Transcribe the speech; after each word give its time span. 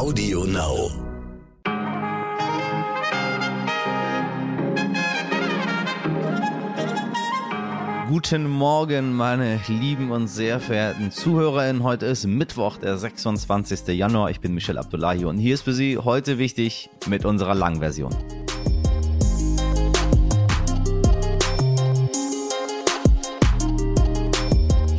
Audio 0.00 0.46
Now. 0.46 0.90
Guten 8.08 8.48
Morgen, 8.48 9.12
meine 9.12 9.60
lieben 9.68 10.10
und 10.10 10.28
sehr 10.28 10.58
verehrten 10.58 11.10
ZuhörerInnen. 11.10 11.82
Heute 11.82 12.06
ist 12.06 12.24
Mittwoch, 12.24 12.78
der 12.78 12.96
26. 12.96 13.88
Januar. 13.88 14.30
Ich 14.30 14.40
bin 14.40 14.54
Michel 14.54 14.78
Abdullahi 14.78 15.26
und 15.26 15.36
hier 15.36 15.52
ist 15.52 15.62
für 15.62 15.74
Sie 15.74 15.98
heute 15.98 16.38
wichtig 16.38 16.88
mit 17.06 17.26
unserer 17.26 17.54
Langversion. 17.54 18.16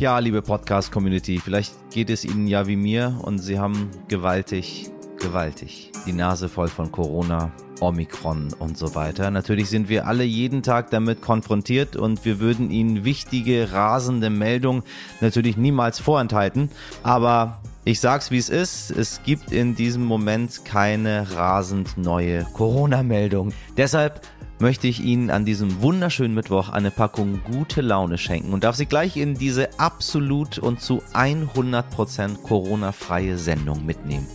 Ja, 0.02 0.18
liebe 0.18 0.42
Podcast-Community, 0.42 1.38
vielleicht 1.38 1.74
geht 1.90 2.10
es 2.10 2.24
Ihnen 2.24 2.48
ja 2.48 2.66
wie 2.66 2.74
mir 2.74 3.20
und 3.22 3.38
Sie 3.38 3.60
haben 3.60 3.88
gewaltig, 4.08 4.90
gewaltig 5.16 5.92
die 6.06 6.12
Nase 6.12 6.48
voll 6.48 6.66
von 6.66 6.90
Corona, 6.90 7.52
Omikron 7.78 8.52
und 8.58 8.76
so 8.76 8.96
weiter. 8.96 9.30
Natürlich 9.30 9.70
sind 9.70 9.88
wir 9.88 10.08
alle 10.08 10.24
jeden 10.24 10.64
Tag 10.64 10.90
damit 10.90 11.22
konfrontiert 11.22 11.94
und 11.94 12.24
wir 12.24 12.40
würden 12.40 12.72
Ihnen 12.72 13.04
wichtige, 13.04 13.70
rasende 13.70 14.28
Meldungen 14.28 14.82
natürlich 15.20 15.56
niemals 15.56 16.00
vorenthalten. 16.00 16.72
Aber 17.04 17.60
ich 17.84 18.00
sag's 18.00 18.32
wie 18.32 18.38
es 18.38 18.48
ist, 18.48 18.90
es 18.90 19.22
gibt 19.22 19.52
in 19.52 19.76
diesem 19.76 20.04
Moment 20.04 20.64
keine 20.64 21.36
rasend 21.36 21.96
neue 21.96 22.44
Corona-Meldung. 22.54 23.52
Deshalb 23.76 24.20
möchte 24.62 24.86
ich 24.86 25.00
Ihnen 25.00 25.28
an 25.28 25.44
diesem 25.44 25.82
wunderschönen 25.82 26.34
Mittwoch 26.34 26.68
eine 26.68 26.92
Packung 26.92 27.40
gute 27.50 27.80
Laune 27.80 28.16
schenken 28.16 28.52
und 28.52 28.62
darf 28.62 28.76
Sie 28.76 28.86
gleich 28.86 29.16
in 29.16 29.34
diese 29.34 29.80
absolut 29.80 30.58
und 30.58 30.80
zu 30.80 31.02
100% 31.12 32.42
Corona-freie 32.42 33.38
Sendung 33.38 33.84
mitnehmen. 33.84 34.28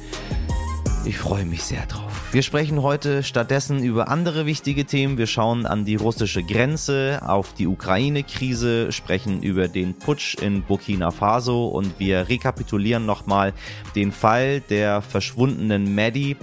Ich 1.05 1.17
freue 1.17 1.45
mich 1.45 1.63
sehr 1.63 1.85
drauf. 1.85 2.06
Wir 2.33 2.43
sprechen 2.43 2.83
heute 2.83 3.23
stattdessen 3.23 3.81
über 3.81 4.09
andere 4.09 4.45
wichtige 4.45 4.83
Themen. 4.83 5.17
Wir 5.17 5.27
schauen 5.27 5.65
an 5.65 5.85
die 5.85 5.95
russische 5.95 6.43
Grenze, 6.43 7.21
auf 7.25 7.53
die 7.53 7.67
Ukraine-Krise, 7.67 8.91
sprechen 8.91 9.41
über 9.41 9.69
den 9.69 9.93
Putsch 9.93 10.35
in 10.35 10.61
Burkina 10.61 11.11
Faso 11.11 11.67
und 11.67 11.99
wir 11.99 12.27
rekapitulieren 12.27 13.05
nochmal 13.05 13.53
den 13.95 14.11
Fall 14.11 14.59
der 14.59 15.01
verschwundenen 15.01 15.95
Maddie, 15.95 16.35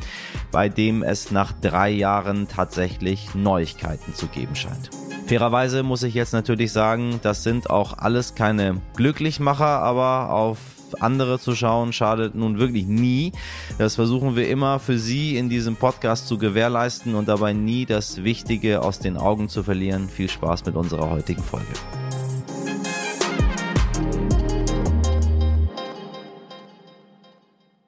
bei 0.50 0.70
dem 0.70 1.02
es 1.02 1.30
nach 1.30 1.52
drei 1.52 1.90
Jahren 1.90 2.48
tatsächlich 2.48 3.34
Neuigkeiten 3.34 4.14
zu 4.14 4.26
geben 4.28 4.56
scheint. 4.56 4.88
Fairerweise 5.26 5.82
muss 5.82 6.02
ich 6.02 6.14
jetzt 6.14 6.32
natürlich 6.32 6.72
sagen, 6.72 7.20
das 7.22 7.42
sind 7.42 7.68
auch 7.68 7.98
alles 7.98 8.34
keine 8.34 8.80
Glücklichmacher, 8.96 9.80
aber 9.80 10.30
auf 10.30 10.58
andere 11.00 11.38
zu 11.38 11.54
schauen 11.54 11.92
schadet 11.92 12.34
nun 12.34 12.58
wirklich 12.58 12.86
nie. 12.86 13.32
Das 13.78 13.94
versuchen 13.94 14.36
wir 14.36 14.48
immer 14.48 14.78
für 14.78 14.98
Sie 14.98 15.36
in 15.36 15.48
diesem 15.48 15.76
Podcast 15.76 16.28
zu 16.28 16.38
gewährleisten 16.38 17.14
und 17.14 17.28
dabei 17.28 17.52
nie 17.52 17.86
das 17.86 18.24
Wichtige 18.24 18.82
aus 18.82 18.98
den 18.98 19.16
Augen 19.16 19.48
zu 19.48 19.62
verlieren. 19.62 20.08
Viel 20.08 20.28
Spaß 20.28 20.64
mit 20.66 20.76
unserer 20.76 21.10
heutigen 21.10 21.42
Folge. 21.42 21.66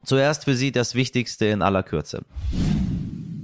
Zuerst 0.05 0.45
für 0.45 0.55
Sie 0.55 0.71
das 0.71 0.95
Wichtigste 0.95 1.47
in 1.47 1.63
aller 1.63 1.83
Kürze. 1.83 2.23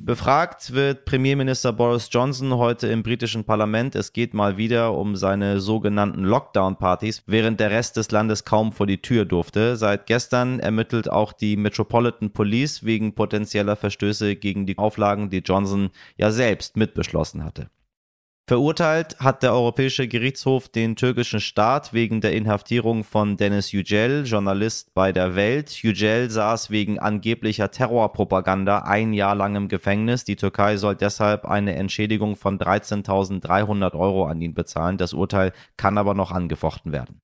Befragt 0.04 0.72
wird 0.72 1.04
Premierminister 1.04 1.72
Boris 1.72 2.08
Johnson 2.10 2.56
heute 2.56 2.88
im 2.88 3.04
britischen 3.04 3.44
Parlament. 3.44 3.94
Es 3.94 4.12
geht 4.12 4.34
mal 4.34 4.56
wieder 4.56 4.94
um 4.94 5.14
seine 5.14 5.60
sogenannten 5.60 6.24
Lockdown-Partys, 6.24 7.22
während 7.26 7.60
der 7.60 7.70
Rest 7.70 7.96
des 7.96 8.10
Landes 8.10 8.44
kaum 8.44 8.72
vor 8.72 8.88
die 8.88 9.00
Tür 9.00 9.24
durfte. 9.24 9.76
Seit 9.76 10.06
gestern 10.06 10.58
ermittelt 10.58 11.08
auch 11.08 11.32
die 11.32 11.56
Metropolitan 11.56 12.32
Police 12.32 12.82
wegen 12.84 13.14
potenzieller 13.14 13.76
Verstöße 13.76 14.34
gegen 14.34 14.66
die 14.66 14.76
Auflagen, 14.76 15.30
die 15.30 15.38
Johnson 15.38 15.90
ja 16.16 16.32
selbst 16.32 16.76
mitbeschlossen 16.76 17.44
hatte. 17.44 17.70
Verurteilt 18.48 19.20
hat 19.20 19.44
der 19.44 19.52
Europäische 19.52 20.08
Gerichtshof 20.08 20.68
den 20.68 20.96
türkischen 20.96 21.38
Staat 21.38 21.92
wegen 21.92 22.20
der 22.20 22.32
Inhaftierung 22.32 23.04
von 23.04 23.36
Dennis 23.36 23.70
Yücel, 23.70 24.24
Journalist 24.26 24.94
bei 24.94 25.12
der 25.12 25.36
Welt. 25.36 25.70
Yücel 25.70 26.28
saß 26.28 26.70
wegen 26.70 26.98
angeblicher 26.98 27.70
Terrorpropaganda 27.70 28.78
ein 28.80 29.12
Jahr 29.12 29.36
lang 29.36 29.54
im 29.54 29.68
Gefängnis. 29.68 30.24
Die 30.24 30.34
Türkei 30.34 30.76
soll 30.76 30.96
deshalb 30.96 31.44
eine 31.44 31.76
Entschädigung 31.76 32.34
von 32.34 32.58
13.300 32.58 33.94
Euro 33.94 34.26
an 34.26 34.42
ihn 34.42 34.54
bezahlen. 34.54 34.98
Das 34.98 35.12
Urteil 35.12 35.52
kann 35.76 35.96
aber 35.96 36.14
noch 36.14 36.32
angefochten 36.32 36.90
werden. 36.90 37.20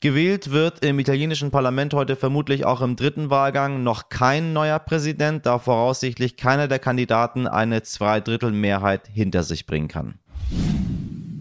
Gewählt 0.00 0.50
wird 0.50 0.84
im 0.84 0.98
italienischen 0.98 1.52
Parlament 1.52 1.94
heute 1.94 2.16
vermutlich 2.16 2.64
auch 2.64 2.82
im 2.82 2.96
dritten 2.96 3.30
Wahlgang 3.30 3.84
noch 3.84 4.08
kein 4.08 4.52
neuer 4.52 4.80
Präsident, 4.80 5.46
da 5.46 5.60
voraussichtlich 5.60 6.36
keiner 6.36 6.66
der 6.66 6.78
Kandidaten 6.80 7.46
eine 7.46 7.82
Zweidrittelmehrheit 7.82 9.06
hinter 9.06 9.44
sich 9.44 9.64
bringen 9.64 9.88
kann. 9.88 10.18
you 10.50 10.97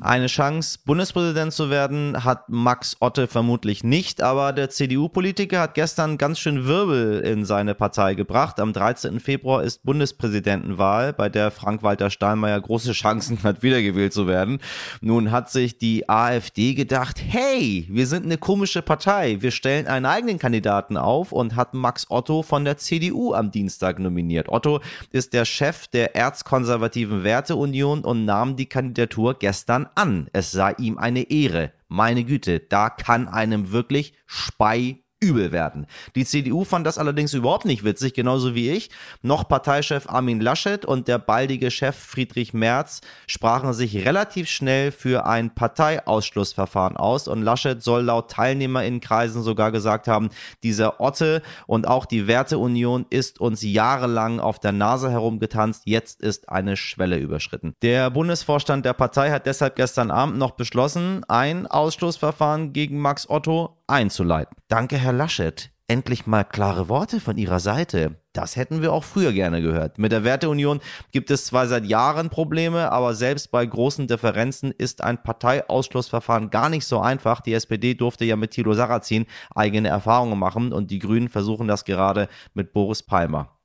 Eine 0.07 0.27
Chance, 0.27 0.79
Bundespräsident 0.85 1.51
zu 1.51 1.69
werden, 1.69 2.23
hat 2.23 2.47
Max 2.47 2.95
Otte 3.01 3.27
vermutlich 3.27 3.83
nicht, 3.83 4.21
aber 4.21 4.53
der 4.53 4.69
CDU-Politiker 4.69 5.59
hat 5.59 5.73
gestern 5.73 6.17
ganz 6.17 6.39
schön 6.39 6.65
Wirbel 6.65 7.19
in 7.19 7.43
seine 7.43 7.75
Partei 7.75 8.13
gebracht. 8.13 8.61
Am 8.61 8.71
13. 8.71 9.19
Februar 9.19 9.63
ist 9.63 9.83
Bundespräsidentenwahl, 9.83 11.11
bei 11.11 11.27
der 11.27 11.51
Frank-Walter 11.51 12.09
Steinmeier 12.09 12.61
große 12.61 12.93
Chancen 12.93 13.43
hat, 13.43 13.63
wiedergewählt 13.63 14.13
zu 14.13 14.27
werden. 14.27 14.59
Nun 15.01 15.31
hat 15.31 15.51
sich 15.51 15.77
die 15.77 16.07
AfD 16.07 16.73
gedacht, 16.73 17.21
hey, 17.21 17.85
wir 17.89 18.07
sind 18.07 18.23
eine 18.23 18.37
komische 18.37 18.81
Partei, 18.81 19.41
wir 19.41 19.51
stellen 19.51 19.87
einen 19.87 20.05
eigenen 20.05 20.39
Kandidaten 20.39 20.95
auf 20.95 21.33
und 21.33 21.57
hat 21.57 21.73
Max 21.73 22.05
Otto 22.09 22.43
von 22.43 22.63
der 22.63 22.77
CDU 22.77 23.33
am 23.33 23.51
Dienstag 23.51 23.99
nominiert. 23.99 24.47
Otto 24.47 24.79
ist 25.11 25.33
der 25.33 25.43
Chef 25.43 25.87
der 25.87 26.15
erzkonservativen 26.15 27.25
Werteunion 27.25 28.05
und 28.05 28.23
nahm 28.23 28.55
die 28.55 28.67
Kandidatur 28.67 29.33
gestern 29.37 29.89
an. 29.97 30.29
Es 30.31 30.51
sei 30.51 30.73
ihm 30.77 30.97
eine 30.97 31.29
Ehre. 31.29 31.73
Meine 31.87 32.23
Güte, 32.23 32.59
da 32.59 32.89
kann 32.89 33.27
einem 33.27 33.71
wirklich 33.71 34.13
Spei 34.25 35.03
übel 35.19 35.51
werden. 35.51 35.87
Die 36.15 36.25
CDU 36.25 36.63
fand 36.63 36.85
das 36.85 36.97
allerdings 36.97 37.33
überhaupt 37.33 37.65
nicht 37.65 37.83
witzig, 37.83 38.13
genauso 38.13 38.53
wie 38.53 38.69
ich. 38.69 38.89
Noch 39.21 39.47
Parteichef 39.47 40.07
Armin 40.07 40.39
Laschet 40.39 40.85
und 40.85 41.07
der 41.07 41.17
baldige 41.17 41.71
Chef 41.71 41.95
Friedrich 41.95 42.53
Merz 42.53 43.01
sprachen 43.25 43.73
sich 43.73 44.05
relativ 44.05 44.47
schnell 44.47 44.91
für 44.91 45.25
ein 45.25 45.55
Parteiausschlussverfahren 45.55 46.97
aus 46.97 47.27
und 47.27 47.41
Laschet 47.41 47.81
soll 47.81 48.03
laut 48.03 48.29
Teilnehmerinnenkreisen 48.29 49.41
sogar 49.41 49.71
gesagt 49.71 50.07
haben, 50.07 50.29
dieser 50.61 51.01
Otte 51.01 51.41
und 51.65 51.87
auch 51.87 52.05
die 52.05 52.27
Werteunion 52.27 53.05
ist 53.09 53.39
uns 53.39 53.63
jahrelang 53.63 54.39
auf 54.39 54.59
der 54.59 54.71
Nase 54.71 55.09
herumgetanzt, 55.09 55.83
jetzt 55.85 56.21
ist 56.21 56.49
eine 56.49 56.77
Schwelle 56.77 57.17
überschritten. 57.17 57.73
Der 57.81 58.11
Bundesvorstand 58.11 58.85
der 58.85 58.93
Partei 58.93 59.31
hat 59.31 59.47
deshalb 59.47 59.75
gestern 59.75 60.11
Abend 60.11 60.37
noch 60.37 60.51
beschlossen, 60.51 61.23
ein 61.27 61.65
Ausschlussverfahren 61.65 62.71
gegen 62.73 62.99
Max 62.99 63.27
Otto 63.29 63.76
einzuleiten. 63.87 64.55
Danke, 64.67 64.97
Herr 64.97 65.13
Laschet. 65.13 65.71
Endlich 65.89 66.27
mal 66.27 66.43
klare 66.43 66.89
Worte 66.89 67.21
von 67.21 67.37
Ihrer 67.37 67.61
Seite. 67.61 68.19
Das 68.33 68.57
hätten 68.57 68.81
wir 68.81 68.91
auch 68.91 69.05
früher 69.05 69.31
gerne 69.31 69.61
gehört. 69.61 69.97
Mit 69.97 70.11
der 70.11 70.25
Werteunion 70.25 70.81
gibt 71.13 71.31
es 71.31 71.45
zwar 71.45 71.67
seit 71.67 71.85
Jahren 71.85 72.29
Probleme, 72.29 72.91
aber 72.91 73.15
selbst 73.15 73.51
bei 73.51 73.65
großen 73.65 74.05
Differenzen 74.05 74.71
ist 74.71 75.01
ein 75.01 75.23
Parteiausschlussverfahren 75.23 76.49
gar 76.49 76.67
nicht 76.67 76.85
so 76.85 76.99
einfach. 76.99 77.39
Die 77.39 77.53
SPD 77.53 77.93
durfte 77.93 78.25
ja 78.25 78.35
mit 78.35 78.51
Thilo 78.51 78.73
Sarrazin 78.73 79.27
eigene 79.55 79.87
Erfahrungen 79.87 80.37
machen 80.37 80.73
und 80.73 80.91
die 80.91 80.99
Grünen 80.99 81.29
versuchen 81.29 81.69
das 81.69 81.85
gerade 81.85 82.27
mit 82.53 82.73
Boris 82.73 83.01
Palmer. 83.01 83.57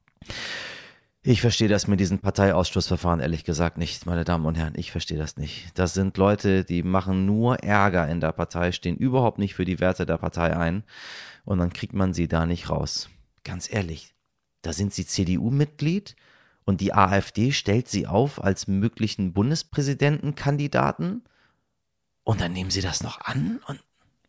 Ich 1.24 1.40
verstehe 1.40 1.68
das 1.68 1.86
mit 1.86 2.00
diesen 2.00 2.18
Parteiausschlussverfahren 2.18 3.20
ehrlich 3.20 3.44
gesagt 3.44 3.78
nicht, 3.78 4.06
meine 4.06 4.24
Damen 4.24 4.44
und 4.44 4.56
Herren. 4.56 4.74
Ich 4.76 4.90
verstehe 4.90 5.18
das 5.18 5.36
nicht. 5.36 5.70
Das 5.78 5.94
sind 5.94 6.16
Leute, 6.16 6.64
die 6.64 6.82
machen 6.82 7.26
nur 7.26 7.62
Ärger 7.62 8.08
in 8.08 8.20
der 8.20 8.32
Partei, 8.32 8.72
stehen 8.72 8.96
überhaupt 8.96 9.38
nicht 9.38 9.54
für 9.54 9.64
die 9.64 9.78
Werte 9.78 10.04
der 10.04 10.18
Partei 10.18 10.56
ein 10.56 10.82
und 11.44 11.58
dann 11.58 11.72
kriegt 11.72 11.94
man 11.94 12.12
sie 12.12 12.26
da 12.26 12.44
nicht 12.44 12.70
raus. 12.70 13.08
Ganz 13.44 13.72
ehrlich, 13.72 14.16
da 14.62 14.72
sind 14.72 14.92
sie 14.92 15.06
CDU-Mitglied 15.06 16.16
und 16.64 16.80
die 16.80 16.92
AfD 16.92 17.52
stellt 17.52 17.86
sie 17.86 18.08
auf 18.08 18.42
als 18.42 18.66
möglichen 18.66 19.32
Bundespräsidentenkandidaten 19.32 21.22
und 22.24 22.40
dann 22.40 22.52
nehmen 22.52 22.70
sie 22.70 22.80
das 22.80 23.04
noch 23.04 23.20
an 23.20 23.60
und 23.68 23.80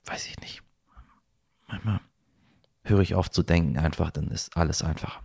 weiß 0.06 0.28
ich 0.28 0.40
nicht. 0.42 0.62
Manchmal 1.68 2.02
höre 2.84 3.00
ich 3.00 3.16
auf 3.16 3.32
zu 3.32 3.42
denken 3.42 3.80
einfach, 3.80 4.12
dann 4.12 4.28
ist 4.28 4.56
alles 4.56 4.84
einfacher. 4.84 5.22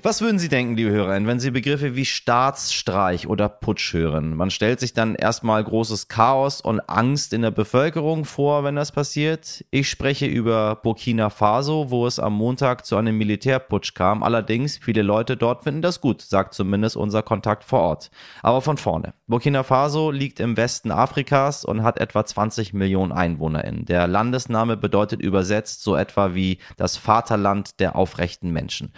Was 0.00 0.20
würden 0.20 0.38
Sie 0.38 0.48
denken, 0.48 0.76
liebe 0.76 0.92
Hörerinnen, 0.92 1.26
wenn 1.26 1.40
Sie 1.40 1.50
Begriffe 1.50 1.96
wie 1.96 2.04
Staatsstreich 2.04 3.26
oder 3.26 3.48
Putsch 3.48 3.92
hören? 3.94 4.36
Man 4.36 4.52
stellt 4.52 4.78
sich 4.78 4.92
dann 4.92 5.16
erstmal 5.16 5.62
großes 5.64 6.06
Chaos 6.06 6.60
und 6.60 6.78
Angst 6.88 7.32
in 7.32 7.42
der 7.42 7.50
Bevölkerung 7.50 8.24
vor, 8.24 8.62
wenn 8.62 8.76
das 8.76 8.92
passiert. 8.92 9.64
Ich 9.72 9.90
spreche 9.90 10.26
über 10.26 10.76
Burkina 10.76 11.30
Faso, 11.30 11.90
wo 11.90 12.06
es 12.06 12.20
am 12.20 12.34
Montag 12.34 12.86
zu 12.86 12.96
einem 12.96 13.18
Militärputsch 13.18 13.94
kam. 13.94 14.22
Allerdings, 14.22 14.78
viele 14.78 15.02
Leute 15.02 15.36
dort 15.36 15.64
finden 15.64 15.82
das 15.82 16.00
gut, 16.00 16.22
sagt 16.22 16.54
zumindest 16.54 16.96
unser 16.96 17.24
Kontakt 17.24 17.64
vor 17.64 17.80
Ort. 17.80 18.12
Aber 18.44 18.62
von 18.62 18.76
vorne. 18.76 19.14
Burkina 19.26 19.64
Faso 19.64 20.12
liegt 20.12 20.38
im 20.38 20.56
Westen 20.56 20.92
Afrikas 20.92 21.64
und 21.64 21.82
hat 21.82 21.98
etwa 21.98 22.24
20 22.24 22.72
Millionen 22.72 23.10
EinwohnerInnen. 23.10 23.84
Der 23.84 24.06
Landesname 24.06 24.76
bedeutet 24.76 25.20
übersetzt 25.20 25.82
so 25.82 25.96
etwa 25.96 26.36
wie 26.36 26.58
das 26.76 26.96
Vaterland 26.96 27.80
der 27.80 27.96
aufrechten 27.96 28.52
Menschen. 28.52 28.92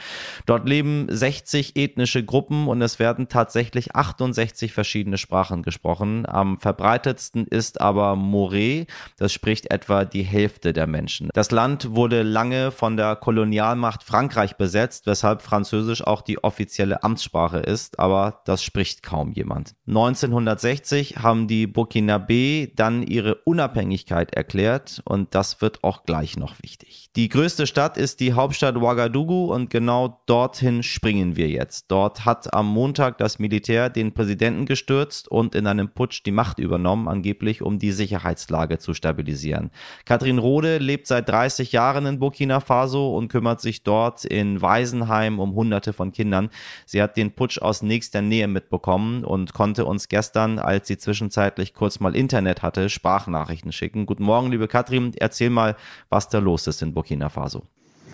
Dort 0.44 0.68
leben 0.68 0.89
leben 0.90 1.06
60 1.08 1.76
ethnische 1.76 2.24
Gruppen 2.24 2.68
und 2.68 2.82
es 2.82 2.98
werden 2.98 3.28
tatsächlich 3.28 3.94
68 3.94 4.72
verschiedene 4.72 5.18
Sprachen 5.18 5.62
gesprochen. 5.62 6.26
Am 6.26 6.58
verbreitetsten 6.58 7.46
ist 7.46 7.80
aber 7.80 8.14
Moré, 8.14 8.86
das 9.16 9.32
spricht 9.32 9.70
etwa 9.70 10.04
die 10.04 10.22
Hälfte 10.22 10.72
der 10.72 10.86
Menschen. 10.86 11.30
Das 11.34 11.50
Land 11.50 11.94
wurde 11.94 12.22
lange 12.22 12.70
von 12.70 12.96
der 12.96 13.16
Kolonialmacht 13.16 14.02
Frankreich 14.02 14.56
besetzt, 14.56 15.06
weshalb 15.06 15.42
Französisch 15.42 16.06
auch 16.06 16.22
die 16.22 16.42
offizielle 16.42 17.02
Amtssprache 17.02 17.58
ist, 17.58 17.98
aber 17.98 18.40
das 18.44 18.62
spricht 18.62 19.02
kaum 19.02 19.32
jemand. 19.32 19.74
1960 19.86 21.18
haben 21.18 21.48
die 21.48 21.66
Burkinabé 21.66 22.72
dann 22.74 23.02
ihre 23.02 23.36
Unabhängigkeit 23.36 24.34
erklärt 24.34 25.02
und 25.04 25.34
das 25.34 25.60
wird 25.60 25.84
auch 25.84 26.04
gleich 26.04 26.36
noch 26.36 26.56
wichtig. 26.62 27.09
Die 27.16 27.28
größte 27.28 27.66
Stadt 27.66 27.96
ist 27.96 28.20
die 28.20 28.34
Hauptstadt 28.34 28.76
Ouagadougou 28.76 29.52
und 29.52 29.68
genau 29.68 30.22
dorthin 30.26 30.84
springen 30.84 31.34
wir 31.34 31.48
jetzt. 31.48 31.86
Dort 31.90 32.24
hat 32.24 32.54
am 32.54 32.68
Montag 32.68 33.18
das 33.18 33.40
Militär 33.40 33.90
den 33.90 34.14
Präsidenten 34.14 34.64
gestürzt 34.64 35.26
und 35.26 35.56
in 35.56 35.66
einem 35.66 35.88
Putsch 35.88 36.22
die 36.24 36.30
Macht 36.30 36.60
übernommen, 36.60 37.08
angeblich 37.08 37.62
um 37.62 37.80
die 37.80 37.90
Sicherheitslage 37.90 38.78
zu 38.78 38.94
stabilisieren. 38.94 39.72
Katrin 40.04 40.38
Rode 40.38 40.78
lebt 40.78 41.08
seit 41.08 41.28
30 41.28 41.72
Jahren 41.72 42.06
in 42.06 42.20
Burkina 42.20 42.60
Faso 42.60 43.16
und 43.16 43.26
kümmert 43.26 43.60
sich 43.60 43.82
dort 43.82 44.24
in 44.24 44.62
Waisenheim 44.62 45.40
um 45.40 45.56
Hunderte 45.56 45.92
von 45.92 46.12
Kindern. 46.12 46.48
Sie 46.86 47.02
hat 47.02 47.16
den 47.16 47.34
Putsch 47.34 47.60
aus 47.60 47.82
nächster 47.82 48.22
Nähe 48.22 48.46
mitbekommen 48.46 49.24
und 49.24 49.52
konnte 49.52 49.84
uns 49.84 50.06
gestern, 50.06 50.60
als 50.60 50.86
sie 50.86 50.96
zwischenzeitlich 50.96 51.74
kurz 51.74 51.98
mal 51.98 52.14
Internet 52.14 52.62
hatte, 52.62 52.88
Sprachnachrichten 52.88 53.72
schicken. 53.72 54.06
Guten 54.06 54.22
Morgen, 54.22 54.52
liebe 54.52 54.68
Katrin. 54.68 55.10
Erzähl 55.16 55.50
mal, 55.50 55.74
was 56.08 56.28
da 56.28 56.38
los 56.38 56.68
ist 56.68 56.82
in 56.82 56.94
Burkina 56.94 56.99
Faso. 57.30 57.62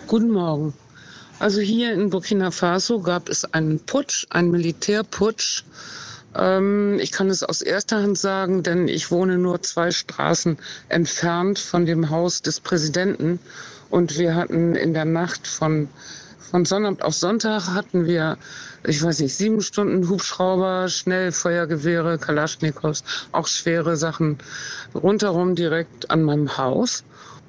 Guten 0.07 0.31
Morgen. 0.31 0.73
Also 1.39 1.61
hier 1.61 1.93
in 1.93 2.09
Burkina 2.09 2.51
Faso 2.51 3.01
gab 3.01 3.29
es 3.29 3.45
einen 3.53 3.79
Putsch, 3.81 4.27
einen 4.31 4.51
Militärputsch. 4.51 5.65
Ähm, 6.35 6.99
ich 7.01 7.13
kann 7.13 7.29
es 7.29 7.43
aus 7.43 7.61
erster 7.61 8.03
Hand 8.03 8.17
sagen, 8.17 8.63
denn 8.63 8.89
ich 8.89 9.11
wohne 9.11 9.37
nur 9.37 9.61
zwei 9.63 9.91
Straßen 9.91 10.57
entfernt 10.89 11.59
von 11.59 11.85
dem 11.85 12.09
Haus 12.09 12.41
des 12.41 12.61
Präsidenten. 12.61 13.39
Und 13.91 14.19
wir 14.19 14.35
hatten 14.35 14.75
in 14.75 14.95
der 14.95 15.05
Nacht 15.05 15.47
von, 15.47 15.89
von 16.51 16.65
Sonnabend 16.65 17.03
auf 17.03 17.15
Sonntag 17.15 17.67
hatten 17.69 18.07
wir, 18.07 18.39
ich 18.85 19.03
weiß 19.03 19.21
nicht, 19.21 19.35
sieben 19.35 19.61
Stunden 19.61 20.09
Hubschrauber, 20.09 20.89
Schnellfeuergewehre, 20.89 22.19
Kalaschnikows, 22.19 23.05
auch 23.33 23.47
schwere 23.47 23.97
Sachen 23.97 24.39
rundherum 24.95 25.55
direkt 25.55 26.11
an 26.11 26.23
meinem 26.23 26.57
Haus. 26.57 27.05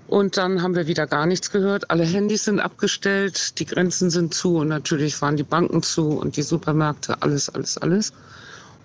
Und 0.08 0.38
dann 0.38 0.62
haben 0.62 0.76
wir 0.76 0.88
wieder 0.88 1.06
gar 1.06 1.26
nichts 1.26 1.52
gehört. 1.52 1.92
Alle 1.92 2.06
Handys 2.06 2.46
sind 2.46 2.60
abgestellt, 2.60 3.60
die 3.60 3.66
Grenzen 3.66 4.10
sind 4.10 4.34
zu 4.34 4.58
und 4.58 4.70
natürlich 4.70 5.22
waren 5.22 5.36
die 5.36 5.44
Banken 5.44 5.84
zu 5.84 6.10
und 6.12 6.38
die 6.38 6.44
Supermärkte, 6.44 7.22
alles, 7.22 7.50
alles, 7.50 7.78
alles. 7.78 8.14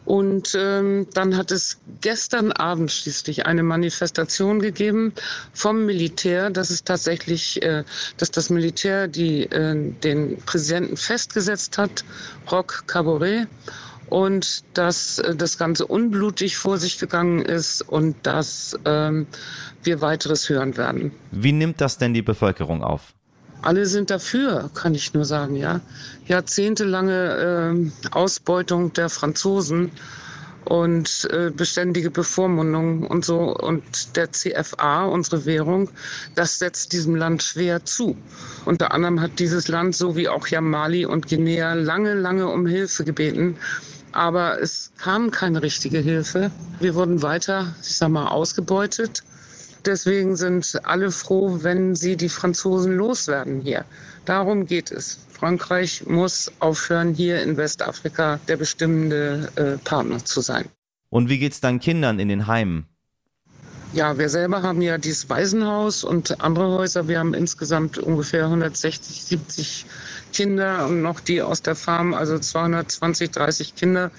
Und 0.05 0.57
ähm, 0.59 1.07
dann 1.15 1.37
hat 1.37 1.53
es 1.53 1.79
gestern 2.01 2.51
Abend 2.51 2.91
schließlich 2.91 3.47
eine 3.47 3.63
Manifestation 3.63 4.59
gegeben 4.59 5.13
vom 5.53 5.87
Militär, 5.87 6.51
dass 6.51 6.71
es 6.71 6.83
tatsächlich, 6.83 7.63
äh, 7.63 7.85
dass 8.17 8.33
das 8.33 8.51
Militär 8.51 9.07
die, 9.07 9.45
äh, 9.45 9.93
den 10.03 10.39
Präsidenten 10.39 10.97
festgesetzt 10.97 11.79
hat, 11.79 12.05
Roch 12.51 12.85
Caboret 12.89 13.47
und 14.13 14.63
dass 14.75 15.21
äh, 15.21 15.35
das 15.35 15.57
Ganze 15.57 15.87
unblutig 15.87 16.59
vor 16.59 16.77
sich 16.77 16.99
gegangen 16.99 17.41
ist 17.41 17.81
und 17.81 18.15
dass 18.25 18.79
ähm, 18.85 19.27
wir 19.85 20.03
weiteres 20.03 20.51
hören 20.51 20.77
werden. 20.77 21.13
Wie 21.31 21.53
nimmt 21.53 21.81
das 21.81 21.97
denn 21.97 22.13
die 22.13 22.21
Bevölkerung 22.21 22.85
auf? 22.85 23.15
Alle 23.63 23.87
sind 23.87 24.11
dafür, 24.11 24.71
kann 24.75 24.95
ich 24.95 25.15
nur 25.15 25.25
sagen, 25.25 25.57
ja. 25.57 25.81
Jahrzehntelange 26.27 27.91
äh, 28.05 28.09
Ausbeutung 28.11 28.93
der 28.93 29.09
Franzosen 29.09 29.91
und 30.67 31.27
äh, 31.33 31.51
beständige 31.51 32.11
Bevormundung 32.11 33.07
und 33.07 33.25
so 33.25 33.57
und 33.57 34.15
der 34.17 34.31
CFA, 34.31 35.07
unsere 35.07 35.47
Währung, 35.47 35.89
das 36.35 36.59
setzt 36.59 36.93
diesem 36.93 37.15
Land 37.15 37.43
schwer 37.43 37.83
zu. 37.87 38.15
Unter 38.67 38.93
anderem 38.93 39.23
hat 39.23 39.39
dieses 39.39 39.69
Land, 39.69 39.97
so 39.97 40.17
wie 40.17 40.29
auch 40.29 40.49
ja 40.49 40.61
Mali 40.61 41.07
und 41.07 41.29
Guinea, 41.29 41.73
lange, 41.73 42.13
lange 42.13 42.49
um 42.49 42.67
Hilfe 42.67 43.05
gebeten 43.05 43.57
aber 44.13 44.61
es 44.61 44.93
kam 44.99 45.31
keine 45.31 45.63
richtige 45.63 45.99
Hilfe. 45.99 46.51
Wir 46.81 46.95
wurden 46.95 47.23
weiter, 47.23 47.75
ich 47.83 47.97
sag 47.97 48.11
mal, 48.11 48.29
ausgebeutet. 48.29 49.23
Deswegen 49.85 50.37
sind 50.37 50.79
alle 50.85 51.11
froh, 51.11 51.59
wenn 51.63 51.95
sie 51.97 52.17
die 52.17 52.29
Franzosen 52.29 52.97
loswerden 52.97 53.61
hier. 53.61 53.85
Darum 54.25 54.67
geht 54.67 54.93
es. 54.93 55.19
Frankreich 55.33 56.07
muss 56.07 56.53
aufhören, 56.61 57.15
hier 57.15 57.43
in 57.43 57.57
Westafrika 57.57 58.39
der 58.47 58.57
bestimmende 58.57 59.51
äh, 59.57 59.79
Partner 59.85 60.25
zu 60.25 60.41
sein. 60.41 60.67
Und 61.11 61.29
wie 61.29 61.39
geht 61.39 61.53
es 61.53 61.61
dann 61.61 61.81
Kindern 61.81 62.21
in 62.21 62.29
den 62.29 62.47
Heimen? 62.47 62.87
Ja, 63.93 64.17
wir 64.17 64.31
selber 64.31 64.63
haben 64.63 64.81
ja 64.81 64.97
dieses 64.97 65.29
Waisenhaus 65.29 66.03
und 66.03 66.41
andere 66.41 66.79
Häuser. 66.79 67.09
Wir 67.09 67.19
haben 67.19 67.35
insgesamt 67.35 67.99
ungefähr 67.99 68.45
160, 68.45 69.23
70 69.25 69.85
Kinder 70.33 70.87
und 70.87 71.03
noch 71.03 71.21
die 71.21 71.43
aus 71.43 71.63
der 71.63 71.75
Farm, 71.77 72.15
also 72.15 72.39
220, 72.39 73.31
30 73.31 73.75
Kinder 73.77 74.11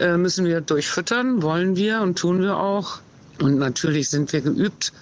äh, 0.00 0.16
müssen 0.16 0.44
wir 0.46 0.60
durchfüttern, 0.60 1.42
wollen 1.42 1.76
wir 1.76 2.00
und 2.00 2.18
tun 2.18 2.40
wir 2.40 2.56
auch. 2.56 2.98
Und 3.40 3.58
natürlich 3.58 4.10
sind 4.10 4.32
wir 4.32 4.40
geübt. 4.40 4.92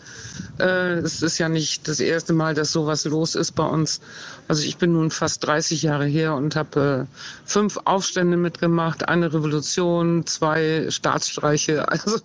Äh, 0.59 0.99
es 0.99 1.23
ist 1.23 1.39
ja 1.39 1.49
nicht 1.49 1.89
das 1.89 2.01
erste 2.01 2.33
Mal, 2.33 2.55
dass 2.55 2.73
sowas 2.73 3.05
los 3.05 3.35
ist 3.35 3.53
bei 3.53 3.65
uns. 3.67 4.01
Also 4.49 4.65
ich 4.65 4.79
bin 4.79 4.93
nun 4.93 5.11
fast 5.11 5.47
30 5.47 5.83
Jahre 5.83 6.07
her 6.07 6.35
und 6.35 6.57
habe 6.57 7.07
äh, 7.09 7.17
fünf 7.45 7.79
Aufstände 7.85 8.37
mitgemacht, 8.37 9.09
eine 9.09 9.33
Revolution, 9.33 10.27
zwei 10.27 10.87
Staatsstreiche. 10.89 11.87
Also 12.01 12.21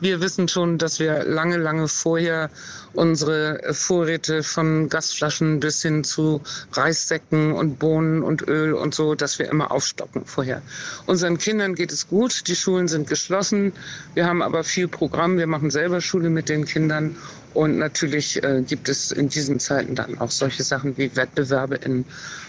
wir 0.00 0.20
wissen 0.20 0.46
schon, 0.46 0.78
dass 0.78 1.00
wir 1.00 1.24
lange, 1.24 1.56
lange 1.56 1.88
vorher 1.88 2.50
unsere 2.94 3.60
Vorräte 3.72 4.42
von 4.42 4.88
Gasflaschen 4.88 5.60
bis 5.60 5.82
hin 5.82 6.04
zu 6.04 6.40
Reissäcken 6.72 7.52
und 7.52 7.78
Bohnen 7.78 8.22
und 8.22 8.46
Öl 8.48 8.72
und 8.72 8.94
so, 8.94 9.14
dass 9.14 9.38
wir 9.38 9.50
immer 9.50 9.70
aufstocken 9.70 10.24
vorher. 10.24 10.62
Unseren 11.06 11.38
Kindern 11.38 11.74
geht 11.74 11.92
es 11.92 12.08
gut, 12.08 12.48
die 12.48 12.56
Schulen 12.56 12.88
sind 12.88 13.08
geschlossen. 13.08 13.72
Wir 14.14 14.26
haben 14.26 14.42
aber 14.42 14.64
viel 14.64 14.88
Programm. 14.88 15.38
Wir 15.38 15.46
machen 15.46 15.70
selber 15.70 16.00
Schule 16.00 16.30
mit 16.30 16.48
den 16.48 16.64
Kindern 16.64 17.16
und 17.56 17.78
natürlich 17.78 18.42
äh, 18.44 18.62
gibt 18.62 18.88
es 18.88 19.10
in 19.12 19.30
diesen 19.30 19.58
Zeiten 19.58 19.94
dann 19.94 20.18
auch 20.18 20.30
solche 20.30 20.62
Sachen 20.62 20.96
wie 20.98 21.16
Wettbewerbe 21.16 21.76
in 21.76 22.04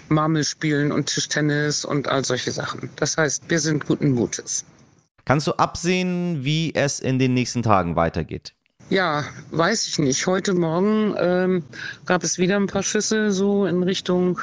Marmelspielen 0.09 0.91
und 0.91 1.05
Tischtennis 1.05 1.85
und 1.85 2.09
all 2.09 2.25
solche 2.25 2.51
Sachen. 2.51 2.89
Das 2.97 3.15
heißt, 3.15 3.43
wir 3.47 3.59
sind 3.59 3.85
guten 3.85 4.11
Mutes. 4.11 4.65
Kannst 5.23 5.47
du 5.47 5.53
absehen, 5.53 6.43
wie 6.43 6.75
es 6.75 6.99
in 6.99 7.19
den 7.19 7.33
nächsten 7.33 7.63
Tagen 7.63 7.95
weitergeht? 7.95 8.53
Ja, 8.89 9.23
weiß 9.51 9.87
ich 9.87 9.97
nicht. 9.99 10.27
Heute 10.27 10.53
Morgen 10.53 11.15
ähm, 11.17 11.63
gab 12.05 12.23
es 12.23 12.37
wieder 12.37 12.57
ein 12.57 12.67
paar 12.67 12.83
Schüsse 12.83 13.31
so 13.31 13.65
in 13.65 13.83
Richtung 13.83 14.39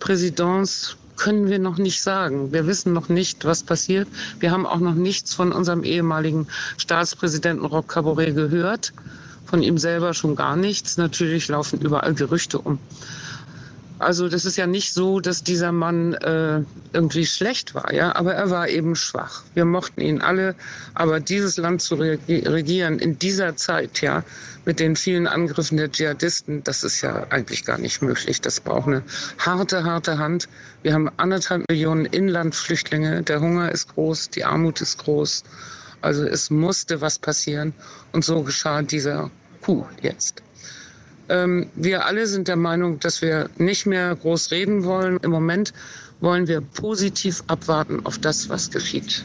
Präsidents. 0.00 0.96
Können 1.16 1.48
wir 1.48 1.60
noch 1.60 1.78
nicht 1.78 2.02
sagen. 2.02 2.52
Wir 2.52 2.66
wissen 2.66 2.92
noch 2.92 3.08
nicht, 3.08 3.44
was 3.44 3.62
passiert. 3.62 4.08
Wir 4.40 4.50
haben 4.50 4.66
auch 4.66 4.80
noch 4.80 4.94
nichts 4.94 5.34
von 5.34 5.52
unserem 5.52 5.84
ehemaligen 5.84 6.48
Staatspräsidenten 6.78 7.64
Roch 7.64 7.86
Caboret 7.86 8.34
gehört 8.34 8.92
von 9.54 9.62
ihm 9.62 9.78
selber 9.78 10.14
schon 10.14 10.34
gar 10.34 10.56
nichts. 10.56 10.96
Natürlich 10.96 11.46
laufen 11.46 11.80
überall 11.80 12.12
Gerüchte 12.12 12.58
um. 12.58 12.80
Also 14.00 14.28
das 14.28 14.44
ist 14.44 14.56
ja 14.56 14.66
nicht 14.66 14.92
so, 14.92 15.20
dass 15.20 15.44
dieser 15.44 15.70
Mann 15.70 16.14
äh, 16.14 16.62
irgendwie 16.92 17.24
schlecht 17.24 17.72
war, 17.72 17.94
ja, 17.94 18.16
aber 18.16 18.34
er 18.34 18.50
war 18.50 18.68
eben 18.68 18.96
schwach. 18.96 19.44
Wir 19.54 19.64
mochten 19.64 20.00
ihn 20.00 20.20
alle, 20.20 20.56
aber 20.94 21.20
dieses 21.20 21.56
Land 21.56 21.82
zu 21.82 21.94
regieren 21.94 22.98
in 22.98 23.16
dieser 23.16 23.54
Zeit, 23.54 24.00
ja, 24.00 24.24
mit 24.64 24.80
den 24.80 24.96
vielen 24.96 25.28
Angriffen 25.28 25.76
der 25.76 25.92
Dschihadisten, 25.92 26.64
das 26.64 26.82
ist 26.82 27.00
ja 27.02 27.24
eigentlich 27.30 27.64
gar 27.64 27.78
nicht 27.78 28.02
möglich. 28.02 28.40
Das 28.40 28.58
braucht 28.58 28.88
eine 28.88 29.04
harte, 29.38 29.84
harte 29.84 30.18
Hand. 30.18 30.48
Wir 30.82 30.94
haben 30.94 31.08
anderthalb 31.18 31.62
Millionen 31.70 32.06
Inlandflüchtlinge. 32.06 33.22
Der 33.22 33.40
Hunger 33.40 33.70
ist 33.70 33.94
groß, 33.94 34.30
die 34.30 34.44
Armut 34.44 34.80
ist 34.80 34.98
groß. 34.98 35.44
Also 36.04 36.24
es 36.26 36.50
musste 36.50 37.00
was 37.00 37.18
passieren 37.18 37.72
und 38.12 38.26
so 38.26 38.42
geschah 38.42 38.82
dieser 38.82 39.30
Coup 39.64 39.86
jetzt. 40.02 40.42
Ähm, 41.28 41.68
wir 41.74 42.04
alle 42.04 42.26
sind 42.26 42.48
der 42.48 42.56
Meinung, 42.56 43.00
dass 43.00 43.22
wir 43.22 43.48
nicht 43.56 43.86
mehr 43.86 44.14
groß 44.14 44.50
reden 44.50 44.84
wollen. 44.84 45.18
Im 45.22 45.30
Moment 45.30 45.72
wollen 46.20 46.46
wir 46.46 46.60
positiv 46.60 47.42
abwarten 47.46 48.04
auf 48.04 48.18
das, 48.18 48.48
was 48.48 48.70
geschieht. 48.70 49.24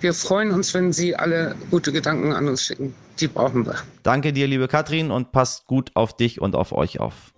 Wir 0.00 0.14
freuen 0.14 0.52
uns, 0.52 0.74
wenn 0.74 0.92
Sie 0.92 1.16
alle 1.16 1.56
gute 1.70 1.90
Gedanken 1.90 2.32
an 2.32 2.46
uns 2.46 2.62
schicken. 2.62 2.94
Die 3.18 3.26
brauchen 3.26 3.66
wir. 3.66 3.74
Danke 4.04 4.32
dir, 4.32 4.46
liebe 4.46 4.68
Katrin, 4.68 5.10
und 5.10 5.32
passt 5.32 5.66
gut 5.66 5.90
auf 5.94 6.16
dich 6.16 6.40
und 6.40 6.54
auf 6.54 6.70
euch 6.70 7.00
auf. 7.00 7.32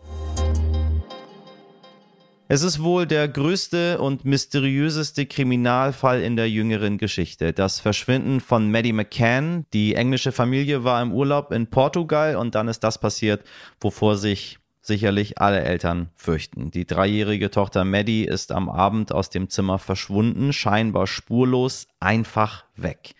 Es 2.52 2.62
ist 2.62 2.82
wohl 2.82 3.06
der 3.06 3.28
größte 3.28 4.00
und 4.00 4.24
mysteriöseste 4.24 5.24
Kriminalfall 5.24 6.20
in 6.20 6.34
der 6.34 6.50
jüngeren 6.50 6.98
Geschichte. 6.98 7.52
Das 7.52 7.78
Verschwinden 7.78 8.40
von 8.40 8.72
Maddie 8.72 8.92
McCann. 8.92 9.66
Die 9.72 9.94
englische 9.94 10.32
Familie 10.32 10.82
war 10.82 11.00
im 11.00 11.12
Urlaub 11.12 11.52
in 11.52 11.68
Portugal 11.68 12.34
und 12.34 12.56
dann 12.56 12.66
ist 12.66 12.80
das 12.80 12.98
passiert, 12.98 13.44
wovor 13.80 14.16
sich 14.16 14.58
sicherlich 14.82 15.38
alle 15.38 15.60
Eltern 15.60 16.10
fürchten. 16.16 16.72
Die 16.72 16.88
dreijährige 16.88 17.52
Tochter 17.52 17.84
Maddie 17.84 18.24
ist 18.24 18.50
am 18.50 18.68
Abend 18.68 19.12
aus 19.12 19.30
dem 19.30 19.48
Zimmer 19.48 19.78
verschwunden, 19.78 20.52
scheinbar 20.52 21.06
spurlos, 21.06 21.86
einfach 22.00 22.64
weg. 22.74 23.14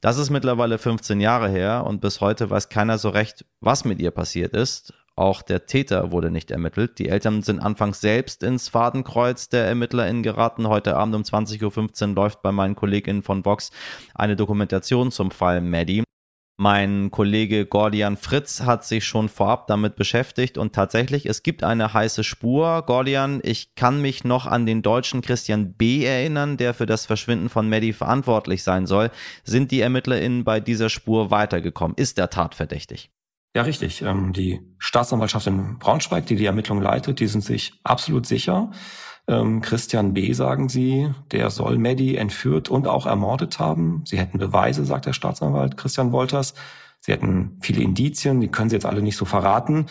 Das 0.00 0.18
ist 0.18 0.30
mittlerweile 0.30 0.78
15 0.78 1.20
Jahre 1.20 1.48
her 1.48 1.84
und 1.84 2.00
bis 2.00 2.20
heute 2.20 2.48
weiß 2.48 2.68
keiner 2.68 2.98
so 2.98 3.08
recht, 3.08 3.44
was 3.60 3.84
mit 3.84 3.98
ihr 3.98 4.12
passiert 4.12 4.54
ist. 4.54 4.94
Auch 5.18 5.42
der 5.42 5.66
Täter 5.66 6.12
wurde 6.12 6.30
nicht 6.30 6.52
ermittelt. 6.52 7.00
Die 7.00 7.08
Eltern 7.08 7.42
sind 7.42 7.58
anfangs 7.58 8.00
selbst 8.00 8.44
ins 8.44 8.68
Fadenkreuz 8.68 9.48
der 9.48 9.66
ErmittlerInnen 9.66 10.22
geraten. 10.22 10.68
Heute 10.68 10.96
Abend 10.96 11.16
um 11.16 11.22
20.15 11.22 12.10
Uhr 12.10 12.14
läuft 12.14 12.40
bei 12.40 12.52
meinen 12.52 12.76
KollegInnen 12.76 13.24
von 13.24 13.44
Vox 13.44 13.72
eine 14.14 14.36
Dokumentation 14.36 15.10
zum 15.10 15.32
Fall 15.32 15.60
Maddie. 15.60 16.04
Mein 16.56 17.10
Kollege 17.10 17.66
Gordian 17.66 18.16
Fritz 18.16 18.60
hat 18.60 18.84
sich 18.84 19.06
schon 19.06 19.28
vorab 19.28 19.66
damit 19.66 19.96
beschäftigt 19.96 20.56
und 20.56 20.72
tatsächlich, 20.72 21.26
es 21.26 21.42
gibt 21.42 21.64
eine 21.64 21.92
heiße 21.92 22.22
Spur. 22.22 22.82
Gordian, 22.86 23.40
ich 23.42 23.74
kann 23.74 24.00
mich 24.00 24.22
noch 24.22 24.46
an 24.46 24.66
den 24.66 24.82
deutschen 24.82 25.20
Christian 25.20 25.72
B. 25.72 26.04
erinnern, 26.04 26.56
der 26.56 26.74
für 26.74 26.86
das 26.86 27.06
Verschwinden 27.06 27.48
von 27.48 27.68
Maddie 27.68 27.92
verantwortlich 27.92 28.62
sein 28.62 28.86
soll. 28.86 29.10
Sind 29.42 29.72
die 29.72 29.80
ErmittlerInnen 29.80 30.44
bei 30.44 30.60
dieser 30.60 30.90
Spur 30.90 31.32
weitergekommen? 31.32 31.96
Ist 31.96 32.18
der 32.18 32.30
tatverdächtig? 32.30 33.10
Ja, 33.54 33.62
richtig. 33.62 34.02
Ähm, 34.02 34.32
die 34.32 34.60
Staatsanwaltschaft 34.78 35.46
in 35.46 35.78
Braunschweig, 35.78 36.26
die 36.26 36.36
die 36.36 36.46
Ermittlung 36.46 36.80
leitet, 36.80 37.20
die 37.20 37.26
sind 37.26 37.42
sich 37.42 37.80
absolut 37.82 38.26
sicher. 38.26 38.70
Ähm, 39.26 39.60
Christian 39.62 40.14
B., 40.14 40.32
sagen 40.32 40.68
sie, 40.68 41.10
der 41.32 41.50
soll 41.50 41.78
Maddie 41.78 42.16
entführt 42.16 42.68
und 42.68 42.86
auch 42.86 43.06
ermordet 43.06 43.58
haben. 43.58 44.02
Sie 44.06 44.18
hätten 44.18 44.38
Beweise, 44.38 44.84
sagt 44.84 45.06
der 45.06 45.12
Staatsanwalt 45.12 45.76
Christian 45.76 46.12
Wolters. 46.12 46.54
Sie 47.00 47.12
hätten 47.12 47.58
viele 47.60 47.82
Indizien, 47.82 48.40
die 48.40 48.48
können 48.48 48.70
sie 48.70 48.76
jetzt 48.76 48.86
alle 48.86 49.02
nicht 49.02 49.16
so 49.16 49.24
verraten, 49.24 49.86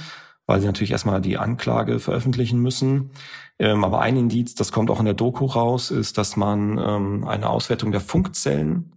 weil 0.45 0.59
sie 0.59 0.67
natürlich 0.67 0.91
erstmal 0.91 1.21
die 1.21 1.37
Anklage 1.37 1.99
veröffentlichen 1.99 2.59
müssen. 2.59 3.11
Ähm, 3.59 3.83
aber 3.83 4.01
ein 4.01 4.17
Indiz, 4.17 4.55
das 4.55 4.71
kommt 4.71 4.91
auch 4.91 4.99
in 4.99 5.05
der 5.05 5.13
Doku 5.13 5.45
raus, 5.45 5.91
ist, 5.91 6.17
dass 6.17 6.35
man 6.37 6.79
eine 7.25 7.49
Auswertung 7.49 7.91
der 7.91 8.01
Funkzellen 8.01 8.96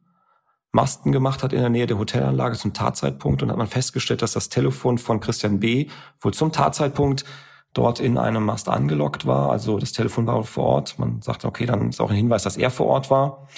Masten 0.73 1.11
gemacht 1.13 1.43
hat 1.43 1.53
in 1.53 1.61
der 1.61 1.69
Nähe 1.69 1.87
der 1.87 1.99
Hotelanlage 1.99 2.57
zum 2.57 2.73
Tatzeitpunkt 2.73 3.43
und 3.43 3.51
hat 3.51 3.57
man 3.57 3.67
festgestellt, 3.67 4.23
dass 4.23 4.33
das 4.33 4.49
Telefon 4.49 4.99
von 4.99 5.21
Christian 5.21 5.59
B. 5.59 5.89
wohl 6.21 6.33
zum 6.33 6.53
Tatzeitpunkt 6.53 7.25
dort 7.73 8.01
in 8.01 8.19
einem 8.19 8.45
Mast 8.45 8.69
angelockt 8.69 9.27
war. 9.27 9.51
Also 9.51 9.79
das 9.79 9.93
Telefon 9.93 10.27
war 10.27 10.43
vor 10.45 10.65
Ort. 10.65 10.99
Man 10.99 11.23
sagt, 11.23 11.45
okay, 11.45 11.67
dann 11.67 11.89
ist 11.89 12.01
auch 12.01 12.11
ein 12.11 12.17
Hinweis, 12.17 12.43
dass 12.43 12.57
er 12.57 12.71
vor 12.71 12.87
Ort 12.87 13.11
war. 13.11 13.49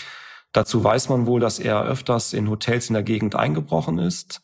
Dazu 0.53 0.85
weiß 0.85 1.09
man 1.09 1.27
wohl, 1.27 1.41
dass 1.41 1.59
er 1.59 1.83
öfters 1.83 2.33
in 2.33 2.51
Hotels 2.51 2.89
in 2.89 2.95
der 2.95 3.03
Gegend 3.03 3.35
eingebrochen 3.35 3.99
ist. 3.99 4.43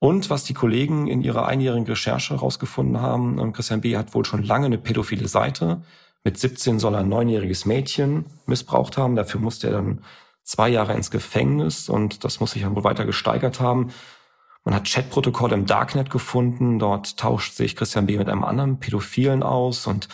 Und 0.00 0.28
was 0.30 0.44
die 0.44 0.54
Kollegen 0.54 1.06
in 1.06 1.22
ihrer 1.22 1.46
einjährigen 1.46 1.86
Recherche 1.86 2.34
herausgefunden 2.34 3.00
haben, 3.00 3.38
ähm, 3.38 3.52
Christian 3.52 3.80
B. 3.80 3.96
hat 3.96 4.14
wohl 4.14 4.24
schon 4.24 4.42
lange 4.42 4.66
eine 4.66 4.78
pädophile 4.78 5.28
Seite. 5.28 5.82
Mit 6.24 6.38
17 6.38 6.78
soll 6.78 6.94
er 6.94 7.00
ein 7.00 7.08
neunjähriges 7.08 7.64
Mädchen 7.64 8.26
missbraucht 8.46 8.98
haben. 8.98 9.14
Dafür 9.14 9.40
musste 9.40 9.68
er 9.68 9.74
dann 9.74 10.00
zwei 10.44 10.68
Jahre 10.68 10.94
ins 10.94 11.10
Gefängnis 11.10 11.88
und 11.88 12.24
das 12.24 12.38
muss 12.38 12.52
sich 12.52 12.62
dann 12.62 12.76
wohl 12.76 12.84
weiter 12.84 13.04
gesteigert 13.04 13.60
haben. 13.60 13.90
Man 14.64 14.74
hat 14.74 14.88
Chatprotokolle 14.88 15.54
im 15.54 15.66
Darknet 15.66 16.10
gefunden. 16.10 16.78
Dort 16.78 17.18
tauscht 17.18 17.54
sich 17.54 17.76
Christian 17.76 18.06
B. 18.06 18.16
mit 18.16 18.28
einem 18.28 18.44
anderen 18.44 18.78
Pädophilen 18.78 19.42
aus 19.42 19.86
und 19.86 20.08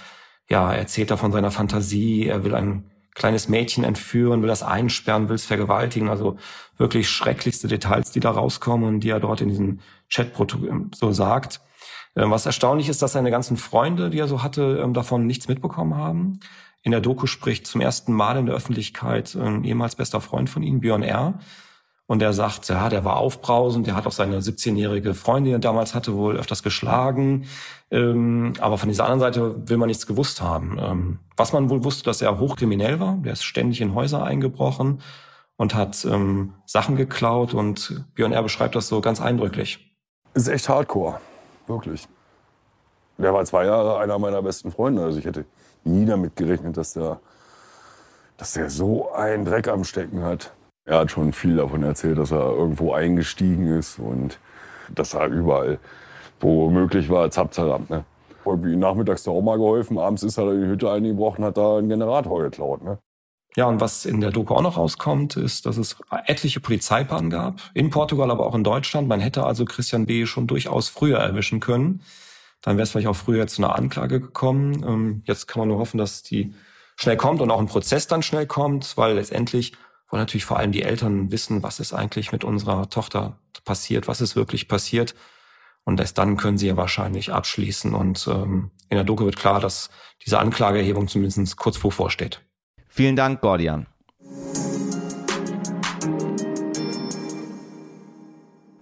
ja, 0.48 0.72
er 0.72 0.78
erzählt 0.78 1.10
da 1.12 1.16
von 1.16 1.30
seiner 1.30 1.52
Fantasie. 1.52 2.26
Er 2.26 2.42
will 2.42 2.56
ein 2.56 2.90
kleines 3.14 3.48
Mädchen 3.48 3.84
entführen, 3.84 4.42
will 4.42 4.48
das 4.48 4.64
einsperren, 4.64 5.28
will 5.28 5.36
es 5.36 5.44
vergewaltigen. 5.44 6.08
Also 6.08 6.36
wirklich 6.76 7.08
schrecklichste 7.08 7.68
Details, 7.68 8.10
die 8.10 8.20
da 8.20 8.30
rauskommen 8.30 8.88
und 8.88 9.00
die 9.00 9.10
er 9.10 9.20
dort 9.20 9.40
in 9.40 9.48
diesem 9.48 9.80
Chatprotokoll 10.12 10.86
so 10.94 11.12
sagt. 11.12 11.60
Ähm, 12.16 12.32
was 12.32 12.46
erstaunlich 12.46 12.88
ist, 12.88 13.02
dass 13.02 13.12
seine 13.12 13.30
ganzen 13.30 13.56
Freunde, 13.56 14.10
die 14.10 14.18
er 14.18 14.26
so 14.26 14.42
hatte, 14.42 14.80
ähm, 14.82 14.94
davon 14.94 15.26
nichts 15.26 15.46
mitbekommen 15.46 15.94
haben. 15.94 16.40
In 16.82 16.92
der 16.92 17.00
Doku 17.00 17.26
spricht 17.26 17.66
zum 17.66 17.80
ersten 17.80 18.12
Mal 18.12 18.38
in 18.38 18.46
der 18.46 18.54
Öffentlichkeit 18.54 19.34
ein 19.36 19.64
ehemals 19.64 19.96
bester 19.96 20.20
Freund 20.20 20.48
von 20.48 20.62
ihm, 20.62 20.80
Björn 20.80 21.02
R. 21.02 21.38
Und 22.06 22.22
er 22.22 22.32
sagt, 22.32 22.68
ja, 22.68 22.88
der 22.88 23.04
war 23.04 23.18
aufbrausend, 23.18 23.86
der 23.86 23.94
hat 23.94 24.04
auch 24.04 24.12
seine 24.12 24.40
17-jährige 24.40 25.14
Freundin, 25.14 25.44
die 25.44 25.52
er 25.52 25.58
damals 25.60 25.94
hatte, 25.94 26.16
wohl 26.16 26.36
öfters 26.36 26.64
geschlagen. 26.64 27.46
Ähm, 27.92 28.54
aber 28.58 28.78
von 28.78 28.88
dieser 28.88 29.04
anderen 29.04 29.20
Seite 29.20 29.68
will 29.68 29.76
man 29.76 29.86
nichts 29.86 30.08
gewusst 30.08 30.40
haben. 30.40 30.76
Ähm, 30.80 31.18
was 31.36 31.52
man 31.52 31.70
wohl 31.70 31.84
wusste, 31.84 32.02
dass 32.02 32.20
er 32.20 32.40
hochkriminell 32.40 32.98
war. 32.98 33.18
Der 33.18 33.34
ist 33.34 33.44
ständig 33.44 33.80
in 33.80 33.94
Häuser 33.94 34.24
eingebrochen 34.24 35.02
und 35.56 35.76
hat 35.76 36.04
ähm, 36.04 36.54
Sachen 36.66 36.96
geklaut. 36.96 37.54
Und 37.54 38.02
Björn 38.14 38.32
R. 38.32 38.42
beschreibt 38.42 38.74
das 38.74 38.88
so 38.88 39.00
ganz 39.00 39.20
eindrücklich. 39.20 39.94
Ist 40.34 40.48
echt 40.48 40.68
hardcore, 40.68 41.20
wirklich. 41.68 42.08
Der 43.18 43.32
war 43.32 43.44
zwei 43.44 43.66
Jahre 43.66 43.98
einer 43.98 44.18
meiner 44.18 44.42
besten 44.42 44.72
Freunde. 44.72 45.04
Also 45.04 45.20
ich 45.20 45.26
hätte 45.26 45.44
nie 45.84 46.04
damit 46.04 46.36
gerechnet, 46.36 46.76
dass 46.76 46.92
der, 46.94 47.20
dass 48.36 48.52
der 48.52 48.70
so 48.70 49.12
einen 49.12 49.44
Dreck 49.44 49.68
am 49.68 49.84
Stecken 49.84 50.22
hat. 50.22 50.52
Er 50.84 50.98
hat 51.00 51.10
schon 51.10 51.32
viel 51.32 51.56
davon 51.56 51.82
erzählt, 51.82 52.18
dass 52.18 52.32
er 52.32 52.50
irgendwo 52.50 52.92
eingestiegen 52.92 53.66
ist 53.66 53.98
und 53.98 54.38
dass 54.94 55.14
er 55.14 55.26
überall, 55.26 55.78
wo 56.40 56.70
möglich 56.70 57.08
war, 57.10 57.30
zapzerrammt. 57.30 57.90
Ne? 57.90 58.04
Irgendwie 58.44 58.76
nachmittags 58.76 59.22
der 59.24 59.34
Oma 59.34 59.56
geholfen, 59.56 59.98
abends 59.98 60.22
ist 60.22 60.38
er 60.38 60.50
in 60.52 60.62
die 60.62 60.68
Hütte 60.68 60.90
eingebrochen, 60.90 61.44
hat 61.44 61.56
da 61.56 61.78
einen 61.78 61.88
Generator 61.88 62.42
geklaut. 62.42 62.82
Ne? 62.82 62.98
Ja, 63.56 63.66
und 63.66 63.80
was 63.80 64.06
in 64.06 64.20
der 64.20 64.30
Doku 64.30 64.54
auch 64.54 64.62
noch 64.62 64.76
rauskommt, 64.76 65.36
ist, 65.36 65.66
dass 65.66 65.76
es 65.76 65.96
etliche 66.26 66.60
Polizeibahnen 66.60 67.30
gab, 67.30 67.60
in 67.74 67.90
Portugal, 67.90 68.30
aber 68.30 68.46
auch 68.46 68.54
in 68.54 68.64
Deutschland. 68.64 69.08
Man 69.08 69.20
hätte 69.20 69.44
also 69.44 69.64
Christian 69.64 70.06
B. 70.06 70.24
schon 70.26 70.46
durchaus 70.46 70.88
früher 70.88 71.18
erwischen 71.18 71.58
können. 71.58 72.02
Dann 72.62 72.76
wäre 72.76 72.84
es 72.84 72.90
vielleicht 72.90 73.08
auch 73.08 73.16
früher 73.16 73.46
zu 73.46 73.62
einer 73.62 73.74
Anklage 73.74 74.20
gekommen. 74.20 74.84
Ähm, 74.86 75.22
jetzt 75.26 75.46
kann 75.46 75.60
man 75.60 75.68
nur 75.68 75.78
hoffen, 75.78 75.98
dass 75.98 76.22
die 76.22 76.54
schnell 76.96 77.16
kommt 77.16 77.40
und 77.40 77.50
auch 77.50 77.60
ein 77.60 77.66
Prozess 77.66 78.06
dann 78.06 78.22
schnell 78.22 78.46
kommt, 78.46 78.96
weil 78.96 79.14
letztendlich 79.14 79.72
wollen 80.10 80.20
natürlich 80.20 80.44
vor 80.44 80.58
allem 80.58 80.72
die 80.72 80.82
Eltern 80.82 81.30
wissen, 81.30 81.62
was 81.62 81.80
ist 81.80 81.92
eigentlich 81.92 82.32
mit 82.32 82.44
unserer 82.44 82.90
Tochter 82.90 83.38
passiert, 83.64 84.08
was 84.08 84.20
ist 84.20 84.36
wirklich 84.36 84.68
passiert. 84.68 85.14
Und 85.84 85.98
erst 85.98 86.18
dann 86.18 86.36
können 86.36 86.58
sie 86.58 86.66
ja 86.66 86.76
wahrscheinlich 86.76 87.32
abschließen. 87.32 87.94
Und 87.94 88.28
ähm, 88.30 88.70
in 88.90 88.96
der 88.96 89.04
Doku 89.04 89.24
wird 89.24 89.36
klar, 89.36 89.60
dass 89.60 89.90
diese 90.24 90.38
Anklageerhebung 90.38 91.08
zumindest 91.08 91.56
kurz 91.56 91.78
vorsteht. 91.78 92.42
Vielen 92.88 93.16
Dank, 93.16 93.40
Gordian. 93.40 93.86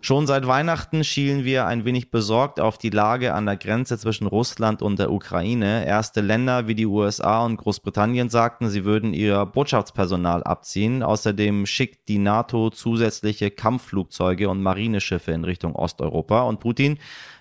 Schon 0.09 0.27
seit 0.27 0.47
Weihnachten 0.47 1.05
schielen 1.05 1.45
wir 1.45 1.67
ein 1.67 1.85
wenig 1.85 2.11
besorgt 2.11 2.61
auf 2.61 2.79
die 2.79 2.88
Lage 2.88 3.35
an 3.35 3.45
der 3.45 3.59
Grenze 3.59 3.99
zwischen 3.99 4.27
Russland 4.27 4.81
und 4.81 4.99
der 4.99 5.12
Ukraine. 5.12 5.85
Erste 5.85 6.23
Länder 6.23 6.67
wie 6.67 6.75
die 6.75 6.87
USA 6.87 7.45
und 7.45 7.59
Großbritannien 7.59 8.31
sagten, 8.31 8.71
sie 8.71 8.87
würden 8.87 9.12
ihr 9.12 9.45
Botschaftspersonal 9.45 10.43
abziehen. 10.45 11.03
Außerdem 11.03 11.67
schickt 11.67 12.09
die 12.09 12.17
NATO 12.17 12.71
zusätzliche 12.71 13.50
Kampfflugzeuge 13.50 14.49
und 14.49 14.62
Marineschiffe 14.62 15.33
in 15.33 15.45
Richtung 15.45 15.77
Osteuropa. 15.77 16.41
Und 16.45 16.61
Putin 16.61 16.97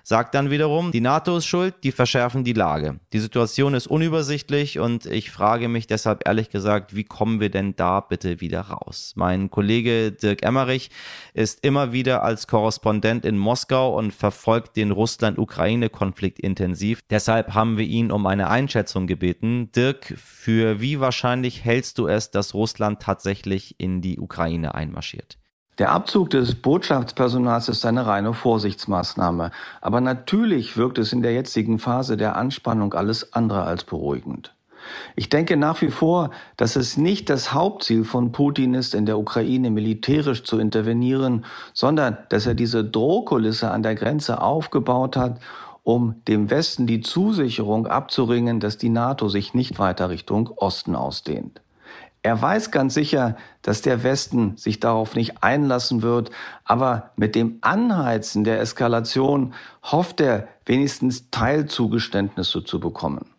sagt 0.07 0.35
dann 0.35 0.49
wiederum, 0.49 0.93
die 0.93 1.01
NATO 1.01 1.35
ist 1.35 1.47
schuld, 1.47 1.83
die 1.83 1.91
verschärfen 1.91 2.45
die 2.45 2.53
Lage. 2.53 3.01
Die 3.11 3.19
Situation 3.19 3.73
ist 3.73 3.87
unübersichtlich 3.87 4.79
und 4.79 5.05
ich 5.05 5.31
frage 5.31 5.67
mich 5.67 5.85
deshalb 5.85 6.25
ehrlich 6.25 6.49
gesagt, 6.49 6.95
wie 6.95 7.03
kommen 7.03 7.41
wir 7.41 7.49
denn 7.49 7.75
da 7.75 7.99
bitte 7.99 8.39
wieder 8.39 8.61
raus? 8.61 9.11
Mein 9.17 9.51
Kollege 9.51 10.13
Dirk 10.13 10.43
Emmerich 10.43 10.91
ist 11.33 11.65
immer 11.65 11.91
wieder 11.91 12.23
als 12.23 12.47
Korrespondent 12.47 13.25
in 13.25 13.37
Moskau 13.37 13.97
und 13.97 14.13
verfolgt 14.13 14.77
den 14.77 14.91
Russland-Ukraine-Konflikt 14.91 16.39
intensiv. 16.39 17.01
Deshalb 17.09 17.53
haben 17.53 17.77
wir 17.77 17.85
ihn 17.85 18.09
um 18.09 18.27
eine 18.27 18.49
Einschätzung 18.49 19.07
gebeten. 19.07 19.73
Dirk, 19.73 20.13
für 20.15 20.79
wie 20.79 21.01
wahrscheinlich 21.01 21.65
hältst 21.65 21.97
du 21.97 22.07
es, 22.07 22.31
dass 22.31 22.53
Russland 22.53 23.01
tatsächlich 23.01 23.77
in 23.77 23.99
die 23.99 24.19
Ukraine 24.19 24.73
einmarschiert? 24.73 25.37
Der 25.77 25.91
Abzug 25.91 26.31
des 26.31 26.55
Botschaftspersonals 26.55 27.69
ist 27.69 27.85
eine 27.85 28.07
reine 28.07 28.33
Vorsichtsmaßnahme. 28.33 29.51
Aber 29.79 30.01
natürlich 30.01 30.75
wirkt 30.75 30.97
es 30.97 31.13
in 31.13 31.21
der 31.21 31.33
jetzigen 31.33 31.77
Phase 31.77 32.17
der 32.17 32.35
Anspannung 32.35 32.95
alles 32.95 33.33
andere 33.33 33.61
als 33.61 33.83
beruhigend. 33.83 34.55
Ich 35.15 35.29
denke 35.29 35.55
nach 35.55 35.81
wie 35.81 35.91
vor, 35.91 36.31
dass 36.55 36.77
es 36.77 36.97
nicht 36.97 37.29
das 37.29 37.53
Hauptziel 37.53 38.05
von 38.05 38.31
Putin 38.31 38.73
ist, 38.73 38.95
in 38.95 39.05
der 39.05 39.19
Ukraine 39.19 39.69
militärisch 39.69 40.43
zu 40.43 40.57
intervenieren, 40.57 41.45
sondern 41.73 42.17
dass 42.29 42.47
er 42.47 42.55
diese 42.55 42.83
Drohkulisse 42.83 43.69
an 43.69 43.83
der 43.83 43.93
Grenze 43.93 44.41
aufgebaut 44.41 45.15
hat, 45.15 45.39
um 45.83 46.15
dem 46.27 46.49
Westen 46.49 46.87
die 46.87 47.01
Zusicherung 47.01 47.85
abzuringen, 47.85 48.59
dass 48.59 48.77
die 48.77 48.89
NATO 48.89 49.29
sich 49.29 49.53
nicht 49.53 49.77
weiter 49.77 50.09
Richtung 50.09 50.49
Osten 50.55 50.95
ausdehnt. 50.95 51.61
Er 52.23 52.41
weiß 52.41 52.71
ganz 52.71 52.93
sicher, 52.93 53.37
dass 53.61 53.81
der 53.81 54.03
Westen 54.03 54.57
sich 54.57 54.79
darauf 54.79 55.15
nicht 55.15 55.43
einlassen 55.43 56.01
wird, 56.01 56.31
aber 56.65 57.11
mit 57.15 57.35
dem 57.35 57.59
Anheizen 57.61 58.43
der 58.43 58.59
Eskalation 58.59 59.53
hofft 59.83 60.19
er 60.19 60.47
wenigstens 60.65 61.29
Teilzugeständnisse 61.29 62.63
zu 62.63 62.79
bekommen. 62.79 63.33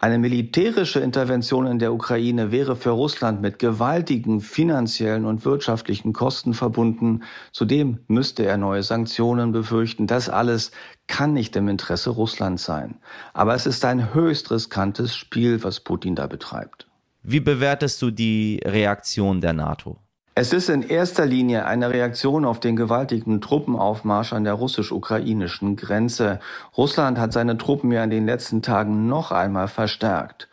Eine 0.00 0.18
militärische 0.18 1.00
Intervention 1.00 1.66
in 1.66 1.80
der 1.80 1.92
Ukraine 1.92 2.52
wäre 2.52 2.76
für 2.76 2.90
Russland 2.90 3.42
mit 3.42 3.58
gewaltigen 3.58 4.40
finanziellen 4.40 5.24
und 5.24 5.44
wirtschaftlichen 5.44 6.12
Kosten 6.12 6.54
verbunden. 6.54 7.24
Zudem 7.50 7.98
müsste 8.06 8.46
er 8.46 8.58
neue 8.58 8.84
Sanktionen 8.84 9.50
befürchten. 9.50 10.06
Das 10.06 10.28
alles 10.28 10.70
kann 11.08 11.32
nicht 11.32 11.56
im 11.56 11.66
Interesse 11.66 12.10
Russlands 12.10 12.62
sein. 12.64 13.00
Aber 13.34 13.56
es 13.56 13.66
ist 13.66 13.84
ein 13.84 14.14
höchst 14.14 14.52
riskantes 14.52 15.16
Spiel, 15.16 15.64
was 15.64 15.80
Putin 15.80 16.14
da 16.14 16.28
betreibt. 16.28 16.87
Wie 17.30 17.40
bewertest 17.40 18.00
du 18.00 18.10
die 18.10 18.58
Reaktion 18.64 19.42
der 19.42 19.52
NATO? 19.52 19.98
Es 20.34 20.54
ist 20.54 20.70
in 20.70 20.80
erster 20.80 21.26
Linie 21.26 21.66
eine 21.66 21.90
Reaktion 21.90 22.46
auf 22.46 22.58
den 22.58 22.74
gewaltigen 22.74 23.42
Truppenaufmarsch 23.42 24.32
an 24.32 24.44
der 24.44 24.54
russisch-ukrainischen 24.54 25.76
Grenze. 25.76 26.40
Russland 26.74 27.18
hat 27.18 27.34
seine 27.34 27.58
Truppen 27.58 27.92
ja 27.92 28.02
in 28.02 28.08
den 28.08 28.24
letzten 28.24 28.62
Tagen 28.62 29.08
noch 29.08 29.30
einmal 29.30 29.68
verstärkt. 29.68 30.47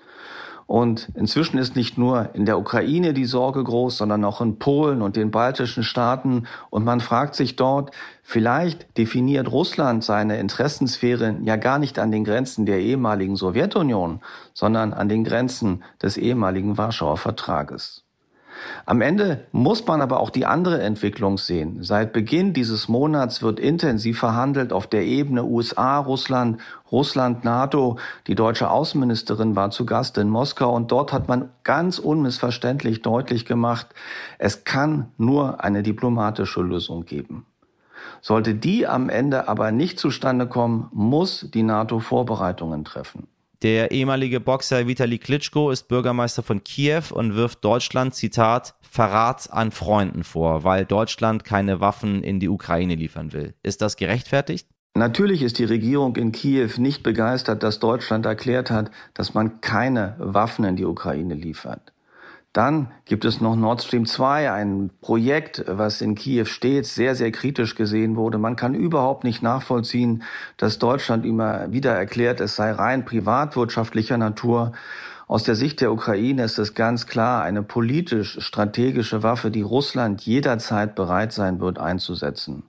Und 0.67 1.09
inzwischen 1.13 1.59
ist 1.59 1.75
nicht 1.75 1.97
nur 1.97 2.33
in 2.33 2.45
der 2.45 2.57
Ukraine 2.57 3.13
die 3.13 3.25
Sorge 3.25 3.63
groß, 3.63 3.97
sondern 3.97 4.25
auch 4.25 4.41
in 4.41 4.57
Polen 4.57 5.01
und 5.03 5.15
den 5.15 5.29
baltischen 5.29 5.83
Staaten. 5.83 6.47
Und 6.71 6.83
man 6.83 7.01
fragt 7.01 7.35
sich 7.35 7.55
dort, 7.55 7.91
vielleicht 8.23 8.97
definiert 8.97 9.51
Russland 9.51 10.03
seine 10.03 10.39
Interessensphäre 10.39 11.37
ja 11.43 11.55
gar 11.57 11.77
nicht 11.77 11.99
an 11.99 12.11
den 12.11 12.23
Grenzen 12.23 12.65
der 12.65 12.79
ehemaligen 12.79 13.35
Sowjetunion, 13.35 14.21
sondern 14.53 14.93
an 14.93 15.07
den 15.07 15.23
Grenzen 15.23 15.83
des 16.01 16.17
ehemaligen 16.17 16.77
Warschauer 16.77 17.17
Vertrages. 17.17 18.04
Am 18.85 19.01
Ende 19.01 19.45
muss 19.51 19.85
man 19.85 20.01
aber 20.01 20.19
auch 20.19 20.29
die 20.29 20.45
andere 20.45 20.81
Entwicklung 20.81 21.37
sehen. 21.37 21.83
Seit 21.83 22.13
Beginn 22.13 22.53
dieses 22.53 22.87
Monats 22.87 23.41
wird 23.41 23.59
intensiv 23.59 24.19
verhandelt 24.19 24.73
auf 24.73 24.87
der 24.87 25.05
Ebene 25.05 25.43
USA, 25.43 25.99
Russland, 25.99 26.59
Russland, 26.91 27.43
NATO. 27.43 27.97
Die 28.27 28.35
deutsche 28.35 28.69
Außenministerin 28.69 29.55
war 29.55 29.71
zu 29.71 29.85
Gast 29.85 30.17
in 30.17 30.29
Moskau 30.29 30.73
und 30.73 30.91
dort 30.91 31.13
hat 31.13 31.27
man 31.27 31.49
ganz 31.63 31.99
unmissverständlich 31.99 33.01
deutlich 33.01 33.45
gemacht, 33.45 33.87
es 34.37 34.63
kann 34.63 35.11
nur 35.17 35.63
eine 35.63 35.83
diplomatische 35.83 36.61
Lösung 36.61 37.05
geben. 37.05 37.45
Sollte 38.21 38.55
die 38.55 38.87
am 38.87 39.09
Ende 39.09 39.47
aber 39.47 39.71
nicht 39.71 39.99
zustande 39.99 40.47
kommen, 40.47 40.89
muss 40.93 41.49
die 41.53 41.63
NATO 41.63 41.99
Vorbereitungen 41.99 42.85
treffen. 42.85 43.27
Der 43.65 43.89
ehemalige 43.89 44.39
Boxer 44.39 44.87
Vitali 44.87 45.17
Klitschko 45.17 45.71
ist 45.71 45.87
Bürgermeister 45.87 46.43
von 46.43 46.63
Kiew 46.63 47.05
und 47.11 47.33
wirft 47.33 47.65
Deutschland, 47.65 48.13
Zitat, 48.13 48.75
Verrat 48.83 49.51
an 49.51 49.71
Freunden 49.71 50.23
vor, 50.23 50.63
weil 50.63 50.85
Deutschland 50.85 51.43
keine 51.43 51.79
Waffen 51.79 52.23
in 52.23 52.39
die 52.39 52.47
Ukraine 52.47 52.93
liefern 52.93 53.33
will. 53.33 53.55
Ist 53.63 53.81
das 53.81 53.97
gerechtfertigt? 53.97 54.67
Natürlich 54.93 55.41
ist 55.41 55.57
die 55.57 55.63
Regierung 55.63 56.15
in 56.15 56.31
Kiew 56.31 56.69
nicht 56.77 57.01
begeistert, 57.01 57.63
dass 57.63 57.79
Deutschland 57.79 58.27
erklärt 58.27 58.69
hat, 58.69 58.91
dass 59.15 59.33
man 59.33 59.61
keine 59.61 60.13
Waffen 60.19 60.63
in 60.63 60.75
die 60.75 60.85
Ukraine 60.85 61.33
liefert. 61.33 61.91
Dann 62.55 62.87
gibt 63.03 63.25
es 63.25 63.41
noch 63.41 63.57
Nord 63.57 63.83
Stream 63.83 64.05
2, 64.05 64.49
ein 64.49 64.89
Projekt, 65.01 65.65
was 65.67 65.99
in 65.99 66.15
Kiew 66.15 66.45
stets 66.45 66.95
sehr, 66.95 67.13
sehr 67.13 67.33
kritisch 67.33 67.75
gesehen 67.75 68.15
wurde. 68.15 68.37
Man 68.37 68.55
kann 68.55 68.73
überhaupt 68.75 69.25
nicht 69.25 69.43
nachvollziehen, 69.43 70.23
dass 70.55 70.79
Deutschland 70.79 71.25
immer 71.25 71.73
wieder 71.73 71.91
erklärt, 71.91 72.39
es 72.39 72.55
sei 72.55 72.71
rein 72.71 73.03
privatwirtschaftlicher 73.03 74.17
Natur. 74.17 74.71
Aus 75.27 75.43
der 75.43 75.55
Sicht 75.55 75.81
der 75.81 75.91
Ukraine 75.91 76.45
ist 76.45 76.57
es 76.57 76.73
ganz 76.75 77.07
klar 77.07 77.43
eine 77.43 77.61
politisch-strategische 77.61 79.21
Waffe, 79.21 79.51
die 79.51 79.61
Russland 79.61 80.21
jederzeit 80.21 80.95
bereit 80.95 81.33
sein 81.33 81.59
wird 81.59 81.77
einzusetzen. 81.77 82.63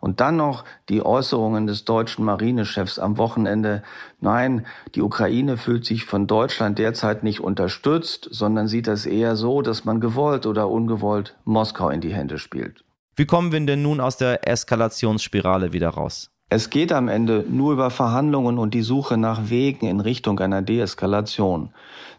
Und 0.00 0.20
dann 0.20 0.36
noch 0.36 0.64
die 0.88 1.04
Äußerungen 1.04 1.66
des 1.66 1.84
deutschen 1.84 2.24
Marinechefs 2.24 2.98
am 2.98 3.18
Wochenende. 3.18 3.82
Nein, 4.20 4.66
die 4.94 5.02
Ukraine 5.02 5.58
fühlt 5.58 5.84
sich 5.84 6.06
von 6.06 6.26
Deutschland 6.26 6.78
derzeit 6.78 7.22
nicht 7.22 7.40
unterstützt, 7.40 8.26
sondern 8.30 8.66
sieht 8.66 8.86
das 8.86 9.04
eher 9.04 9.36
so, 9.36 9.60
dass 9.60 9.84
man 9.84 10.00
gewollt 10.00 10.46
oder 10.46 10.68
ungewollt 10.68 11.36
Moskau 11.44 11.90
in 11.90 12.00
die 12.00 12.14
Hände 12.14 12.38
spielt. 12.38 12.82
Wie 13.14 13.26
kommen 13.26 13.52
wir 13.52 13.60
denn 13.60 13.82
nun 13.82 14.00
aus 14.00 14.16
der 14.16 14.48
Eskalationsspirale 14.48 15.74
wieder 15.74 15.90
raus? 15.90 16.30
Es 16.52 16.68
geht 16.68 16.92
am 16.92 17.06
Ende 17.06 17.44
nur 17.48 17.74
über 17.74 17.90
Verhandlungen 17.90 18.58
und 18.58 18.74
die 18.74 18.82
Suche 18.82 19.16
nach 19.16 19.50
Wegen 19.50 19.86
in 19.86 20.00
Richtung 20.00 20.40
einer 20.40 20.62
Deeskalation. 20.62 21.68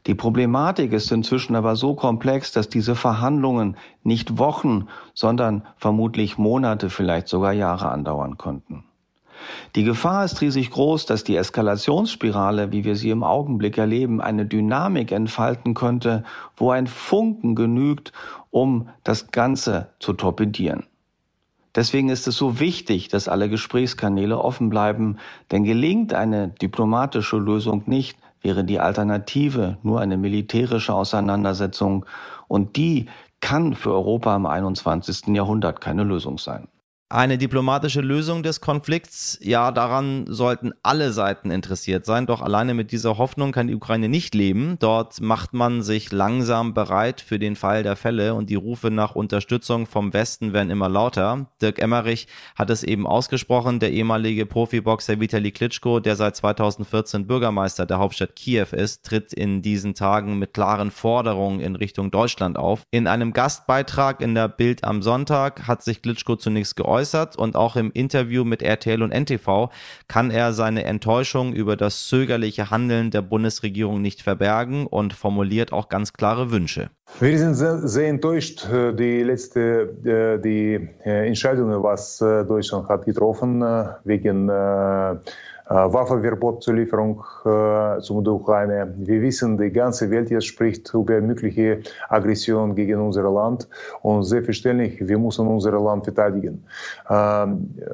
Die 0.08 0.16
Problematik 0.16 0.94
ist 0.94 1.12
inzwischen 1.12 1.54
aber 1.54 1.76
so 1.76 1.96
komplex, 1.96 2.54
dass 2.54 2.70
diese 2.70 2.96
Verhandlungen 2.96 3.76
nicht 4.04 4.38
Wochen, 4.38 4.88
sondern 5.14 5.64
vermutlich 5.76 6.38
Monate, 6.38 6.90
vielleicht 6.90 7.28
sogar 7.28 7.52
Jahre 7.52 7.92
andauern 7.92 8.38
könnten. 8.38 8.86
Die 9.76 9.84
Gefahr 9.84 10.24
ist 10.24 10.40
riesig 10.40 10.72
groß, 10.72 11.06
dass 11.06 11.26
die 11.26 11.36
Eskalationsspirale, 11.36 12.72
wie 12.72 12.86
wir 12.86 12.96
sie 12.96 13.10
im 13.10 13.24
Augenblick 13.24 13.78
erleben, 13.78 14.22
eine 14.22 14.46
Dynamik 14.46 15.12
entfalten 15.12 15.74
könnte, 15.74 16.24
wo 16.56 16.72
ein 16.72 16.88
Funken 16.88 17.54
genügt, 17.54 18.14
um 18.50 18.88
das 19.04 19.32
Ganze 19.32 19.90
zu 20.00 20.14
torpedieren. 20.14 20.86
Deswegen 21.76 22.10
ist 22.10 22.28
es 22.28 22.36
so 22.36 22.60
wichtig, 22.60 23.08
dass 23.08 23.28
alle 23.28 23.50
Gesprächskanäle 23.50 24.38
offen 24.38 24.70
bleiben, 24.70 25.18
denn 25.52 25.64
gelingt 25.64 26.14
eine 26.14 26.50
diplomatische 26.50 27.38
Lösung 27.38 27.84
nicht, 27.86 28.18
wäre 28.42 28.64
die 28.64 28.80
Alternative 28.80 29.78
nur 29.84 30.02
eine 30.02 30.18
militärische 30.18 30.94
Auseinandersetzung 30.94 32.06
und 32.48 32.76
die 32.76 33.08
kann 33.40 33.74
für 33.76 33.92
Europa 33.92 34.36
im 34.36 34.46
21. 34.46 35.28
Jahrhundert 35.28 35.82
keine 35.82 36.04
Lösung 36.04 36.38
sein. 36.38 36.68
Eine 37.14 37.38
diplomatische 37.38 38.00
Lösung 38.00 38.42
des 38.42 38.62
Konflikts, 38.62 39.38
ja, 39.42 39.72
daran 39.72 40.28
sollten 40.30 40.72
alle 40.82 41.12
Seiten 41.12 41.52
interessiert 41.52 42.06
sein. 42.06 42.26
Doch 42.26 42.42
alleine 42.42 42.74
mit 42.74 42.94
dieser 42.94 43.18
Hoffnung 43.18 43.52
kann 43.52 43.68
die 43.68 43.76
Ukraine 43.76 44.08
nicht 44.08 44.34
leben. 44.34 44.78
Dort 44.80 45.20
macht 45.20 45.54
man 45.54 45.82
sich 45.82 46.14
langsam 46.14 46.74
bereit 46.74 47.20
für 47.20 47.38
den 47.38 47.58
Fall 47.58 47.84
der 47.84 47.98
Fälle 47.98 48.34
und 48.34 48.50
die 48.50 48.56
Rufe 48.56 48.92
nach 48.92 49.14
Unterstützung 49.14 49.88
vom 49.88 50.14
Westen 50.14 50.54
werden 50.54 50.70
immer 50.70 50.88
lauter. 50.88 51.48
Dirk 51.62 51.80
Emmerich 51.80 52.28
hat 52.56 52.70
es 52.70 52.82
eben 52.82 53.06
ausgesprochen, 53.06 53.82
der 53.82 53.92
ehemalige 53.92 54.46
Profiboxer 54.46 55.20
Vitali 55.20 55.52
Klitschko, 55.52 56.00
der 56.00 56.16
seit 56.16 56.38
2014 56.38 57.28
Bürgermeister 57.28 57.86
der 57.86 58.00
Hauptstadt 58.00 58.38
Kiew 58.38 58.68
ist, 58.72 59.04
tritt 59.04 59.34
in 59.34 59.62
diesen 59.62 59.96
Tagen 59.96 60.40
mit 60.40 60.54
klaren 60.54 60.92
Forderungen 60.92 61.60
in 61.60 61.76
Richtung 61.76 62.10
Deutschland 62.10 62.58
auf. 62.58 62.84
In 62.90 63.08
einem 63.08 63.34
Gastbeitrag 63.34 64.22
in 64.22 64.34
der 64.34 64.48
Bild 64.48 64.86
am 64.86 65.02
Sonntag 65.02 65.68
hat 65.68 65.84
sich 65.84 66.02
Klitschko 66.02 66.38
zunächst 66.38 66.78
geäußert 66.78 67.01
geäußert 67.02 67.36
und 67.36 67.56
auch 67.56 67.76
im 67.76 67.92
Interview 67.94 68.44
mit 68.44 68.62
RTL 68.62 69.02
und 69.02 69.12
NTV 69.12 69.70
kann 70.08 70.32
er 70.32 70.54
seine 70.54 70.84
Enttäuschung 70.86 71.54
über 71.54 71.76
das 71.76 72.08
zögerliche 72.08 72.70
Handeln 72.70 73.10
der 73.12 73.22
Bundesregierung 73.22 74.02
nicht 74.02 74.22
verbergen 74.22 74.86
und 74.86 75.14
formuliert 75.14 75.74
auch 75.74 75.90
ganz 75.90 76.14
klare 76.14 76.52
Wünsche. 76.52 76.90
Wir 77.20 77.38
sind 77.38 77.56
sehr, 77.56 77.80
sehr 77.88 78.10
enttäuscht. 78.10 78.68
Äh, 78.72 78.94
die 78.94 79.24
letzte 79.24 79.60
äh, 80.06 80.40
die 80.40 80.90
äh, 81.04 81.28
Entscheidung, 81.28 81.84
was 81.84 82.20
Deutschland 82.20 82.88
hat 82.88 83.06
getroffen 83.06 83.62
wegen 84.04 84.48
Waffenverbotszulieferung 85.72 87.24
äh, 87.46 88.02
zum 88.02 88.28
Ukraine. 88.28 88.94
Wir 88.98 89.22
wissen, 89.22 89.58
die 89.58 89.72
ganze 89.72 90.12
Welt 90.12 90.30
jetzt 90.30 90.48
spricht 90.48 90.94
über 90.94 91.22
mögliche 91.22 91.80
Aggression 92.10 92.76
gegen 92.76 93.00
unser 93.00 93.24
Land 93.32 93.70
und 94.02 94.24
selbstverständlich, 94.24 95.08
wir 95.08 95.18
müssen 95.18 95.48
unser 95.48 95.80
Land 95.80 96.04
verteidigen. 96.04 96.66
Ähm, 97.10 97.74
äh, 97.80 97.86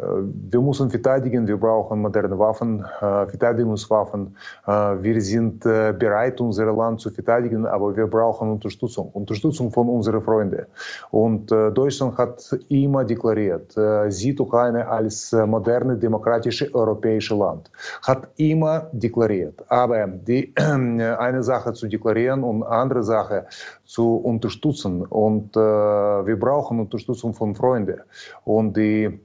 wir 0.52 0.62
müssen 0.62 0.90
verteidigen, 0.90 1.48
wir 1.48 1.58
brauchen 1.58 2.02
moderne 2.02 2.38
Waffen, 2.40 2.84
Verteidigungswaffen. 3.00 4.36
Wir 4.66 5.22
sind 5.22 5.60
bereit, 5.62 6.40
unser 6.42 6.72
Land 6.72 7.02
zu 7.02 7.10
verteidigen, 7.10 7.66
aber 7.66 7.96
wir 7.96 8.08
brauchen 8.08 8.52
Unterstützung, 8.52 9.10
Unterstützung 9.13 9.72
von 9.72 9.90
unseren 9.90 10.22
Freunden. 10.22 10.66
Und 11.12 11.52
Deutschland 11.52 12.18
hat 12.18 12.58
immer 12.70 13.04
deklariert, 13.04 13.76
sieht 14.10 14.40
Ukraine 14.40 14.88
als 14.88 15.32
moderne, 15.32 15.98
demokratische 15.98 16.74
europäische 16.74 17.36
Land 17.36 17.66
hat 18.03 18.30
immer 18.38 18.89
deklariert. 18.91 19.63
Aber 19.69 20.08
die, 20.08 20.53
eine 20.58 21.43
Sache 21.43 21.73
zu 21.73 21.88
deklarieren 21.88 22.43
und 22.43 22.63
andere 22.63 23.03
Sache 23.03 23.45
zu 23.86 24.17
unterstützen. 24.17 25.06
Und 25.06 25.56
äh, 25.56 25.60
wir 25.60 26.39
brauchen 26.39 26.80
Unterstützung 26.80 27.34
von 27.34 27.56
Freunden. 27.56 28.01
Und 28.45 28.77
die 28.77 29.19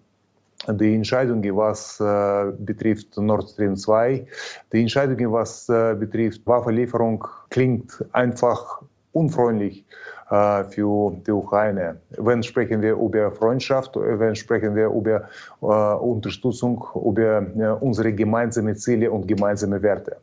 die 0.68 0.94
Entscheidung, 0.94 1.42
was 1.56 1.98
äh, 2.00 2.52
betrifft 2.56 3.16
Nord 3.16 3.50
Stream 3.50 3.76
2, 3.76 4.24
die 4.72 4.80
Entscheidung, 4.80 5.32
was 5.32 5.68
äh, 5.68 5.96
betrifft 5.98 6.46
Waffenlieferung, 6.46 7.26
klingt 7.50 8.04
einfach 8.12 8.82
unfreundlich 9.12 9.80
äh, 9.80 10.21
für 10.70 11.12
die 11.26 11.30
Ukraine. 11.30 11.96
Wenn 12.16 12.42
sprechen 12.42 12.80
wir 12.80 12.94
über 12.94 13.30
Freundschaft, 13.32 13.96
wenn 13.96 14.34
sprechen 14.34 14.74
wir 14.74 14.86
über 14.86 15.28
äh, 15.60 15.66
Unterstützung, 15.66 16.82
über 16.94 17.42
äh, 17.42 17.84
unsere 17.84 18.12
gemeinsamen 18.12 18.76
Ziele 18.76 19.10
und 19.10 19.28
gemeinsame 19.28 19.82
Werte. 19.82 20.16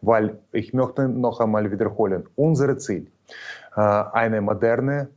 Weil 0.00 0.38
ich 0.52 0.72
möchte 0.72 1.08
noch 1.08 1.40
einmal 1.40 1.70
wiederholen, 1.70 2.24
unser 2.36 2.78
Ziel, 2.78 3.06
äh, 3.76 3.80
eine 3.80 4.40
moderne, 4.40 5.08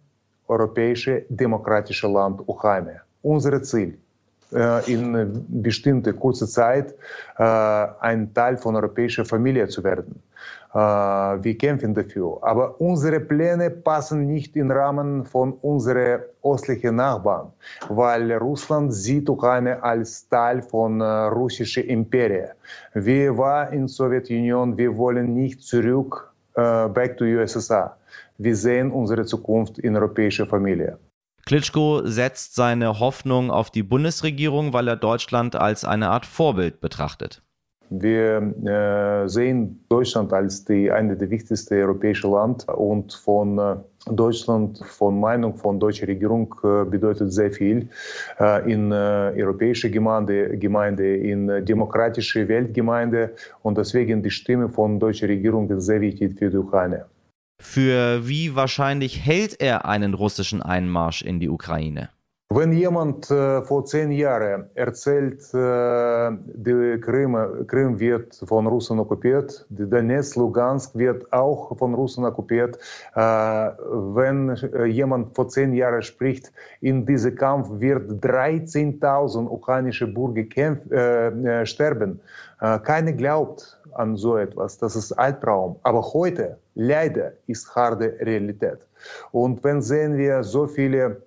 europäische, 0.47 1.25
demokratische 1.29 2.07
Land 2.07 2.41
Ukraine. 2.45 3.01
Unser 3.21 3.63
Ziel, 3.63 3.89
äh, 3.89 4.04
in 4.87 5.45
bestimmte 5.49 6.13
kurze 6.13 6.47
Zeit 6.47 6.95
äh, 7.37 7.43
ein 7.99 8.33
Teil 8.33 8.57
von 8.57 8.75
europäischer 8.75 9.25
Familie 9.25 9.67
zu 9.67 9.83
werden. 9.83 10.21
Äh, 10.73 10.77
wir 10.77 11.57
kämpfen 11.57 11.93
dafür. 11.93 12.39
Aber 12.41 12.79
unsere 12.79 13.19
Pläne 13.19 13.69
passen 13.69 14.27
nicht 14.27 14.55
im 14.55 14.71
Rahmen 14.71 15.25
von 15.25 15.53
unseren 15.53 16.21
östlichen 16.43 16.95
Nachbarn, 16.95 17.51
weil 17.89 18.31
Russland 18.33 18.93
sieht 18.93 19.29
Ukraine 19.29 19.83
als 19.83 20.27
Teil 20.29 20.61
von 20.61 21.01
russischen 21.01 21.83
Imperie. 21.83 22.49
Wir 22.93 23.37
waren 23.37 23.73
in 23.73 23.79
der 23.81 23.87
Sowjetunion, 23.89 24.77
wir 24.77 24.95
wollen 24.97 25.33
nicht 25.33 25.61
zurück 25.61 26.31
back 26.53 27.17
to 27.17 27.25
USSR. 27.25 27.97
Wir 28.37 28.55
sehen 28.55 28.91
unsere 28.91 29.25
Zukunft 29.25 29.79
in 29.79 29.95
europäischer 29.95 30.45
Familie. 30.45 30.97
Klitschko 31.45 32.01
setzt 32.05 32.55
seine 32.55 32.99
Hoffnung 32.99 33.51
auf 33.51 33.69
die 33.69 33.83
Bundesregierung, 33.83 34.73
weil 34.73 34.87
er 34.87 34.95
Deutschland 34.95 35.55
als 35.55 35.85
eine 35.85 36.09
Art 36.09 36.25
Vorbild 36.25 36.81
betrachtet. 36.81 37.43
Wir 37.91 38.41
äh, 38.65 39.29
sehen 39.29 39.85
Deutschland 39.89 40.33
als 40.33 40.65
die 40.65 40.89
eine 40.89 41.15
der 41.15 41.29
wichtigsten 41.29 41.75
europäischen 41.75 42.31
Land 42.31 42.67
und 42.67 43.13
von 43.13 43.59
äh, 43.59 43.75
Deutschland, 44.07 44.79
von 44.79 45.19
Meinung 45.19 45.55
von 45.55 45.79
deutscher 45.79 46.07
Regierung 46.07 46.53
äh, 46.63 46.83
bedeutet 46.85 47.31
sehr 47.31 47.51
viel 47.51 47.89
äh, 48.39 48.71
in 48.71 48.91
äh, 48.91 49.33
europäische 49.37 49.91
Gemeinde, 49.91 50.57
Gemeinde, 50.57 51.15
in 51.15 51.63
demokratische 51.63 52.47
Weltgemeinde 52.47 53.35
und 53.61 53.77
deswegen 53.77 54.23
die 54.23 54.31
Stimme 54.31 54.67
von 54.67 54.99
deutscher 54.99 55.27
Regierung 55.27 55.69
ist 55.69 55.85
sehr 55.85 56.01
wichtig 56.01 56.39
für 56.39 56.49
die 56.49 56.57
Ukraine. 56.57 57.05
Für 57.59 58.27
wie 58.27 58.55
wahrscheinlich 58.55 59.25
hält 59.25 59.61
er 59.61 59.85
einen 59.85 60.13
russischen 60.13 60.61
Einmarsch 60.61 61.21
in 61.21 61.39
die 61.39 61.49
Ukraine? 61.49 62.09
Wenn 62.49 62.73
jemand 62.73 63.31
äh, 63.31 63.63
vor 63.63 63.85
zehn 63.85 64.11
Jahren 64.11 64.69
erzählt, 64.75 65.41
äh, 65.53 66.29
die 66.53 67.01
Krim, 67.01 67.35
Krim 67.67 67.99
wird 67.99 68.35
von 68.35 68.67
Russen 68.67 68.99
okkupiert, 68.99 69.65
Donetsk, 69.69 70.35
Lugansk 70.35 70.95
wird 70.95 71.33
auch 71.33 71.75
von 71.75 71.95
Russen 71.95 72.23
okkupiert, 72.23 72.77
äh, 73.15 73.19
wenn 73.19 74.49
äh, 74.49 74.85
jemand 74.85 75.35
vor 75.35 75.49
zehn 75.49 75.73
Jahren 75.73 76.03
spricht, 76.03 76.51
in 76.81 77.03
diesem 77.03 77.35
Kampf 77.35 77.67
wird 77.71 78.23
13.000 78.23 79.47
ukrainische 79.49 80.05
Bürger 80.05 80.43
kämpf, 80.43 80.89
äh, 80.91 81.29
äh, 81.29 81.65
sterben, 81.65 82.21
keiner 82.83 83.11
glaubt 83.11 83.74
an 83.95 84.15
so 84.15 84.37
etwas, 84.37 84.77
das 84.77 84.95
ist 84.95 85.11
Albtraum. 85.13 85.77
Aber 85.83 86.01
heute, 86.13 86.57
leider, 86.75 87.33
ist 87.47 87.75
harte 87.75 88.15
Realität. 88.19 88.79
Und 89.31 89.63
wenn 89.63 89.81
sehen 89.81 90.17
wir 90.17 90.43
so 90.43 90.67
viele 90.67 91.21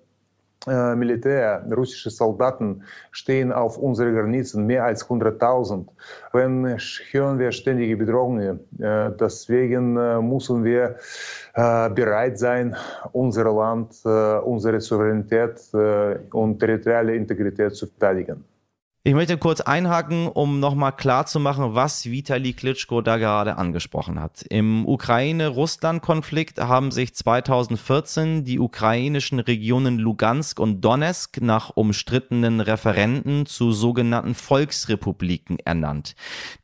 äh, 0.67 0.93
Militär, 0.93 1.65
russische 1.71 2.09
Soldaten 2.09 2.83
stehen 3.11 3.53
auf 3.53 3.77
unseren 3.77 4.13
Grenzen, 4.13 4.65
mehr 4.65 4.83
als 4.83 5.07
100.000. 5.07 5.87
Wenn 6.33 6.77
hören 7.11 7.39
wir 7.39 7.51
ständige 7.53 7.95
Bedrohungen, 7.95 8.59
äh, 8.77 9.09
deswegen 9.17 9.95
äh, 9.95 10.21
müssen 10.21 10.65
wir 10.65 10.97
äh, 11.53 11.89
bereit 11.89 12.37
sein, 12.37 12.75
unser 13.13 13.45
Land, 13.53 14.03
unsere 14.03 14.81
Souveränität 14.81 15.61
und 16.33 16.59
territoriale 16.59 17.15
Integrität 17.15 17.75
zu 17.75 17.87
verteidigen. 17.87 18.43
Ich 19.05 19.13
möchte 19.13 19.37
kurz 19.37 19.61
einhaken, 19.61 20.27
um 20.27 20.59
nochmal 20.59 20.91
klarzumachen, 20.91 21.73
was 21.73 22.07
Vitali 22.07 22.51
Klitschko 22.51 22.99
da 22.99 23.15
gerade 23.15 23.57
angesprochen 23.57 24.19
hat. 24.19 24.41
Im 24.49 24.85
Ukraine-Russland-Konflikt 24.85 26.59
haben 26.59 26.91
sich 26.91 27.15
2014 27.15 28.43
die 28.43 28.59
ukrainischen 28.59 29.39
Regionen 29.39 29.99
Lugansk 29.99 30.59
und 30.59 30.81
Donetsk 30.81 31.39
nach 31.39 31.69
umstrittenen 31.77 32.59
Referenten 32.59 33.45
zu 33.45 33.71
sogenannten 33.71 34.35
Volksrepubliken 34.35 35.59
ernannt. 35.59 36.13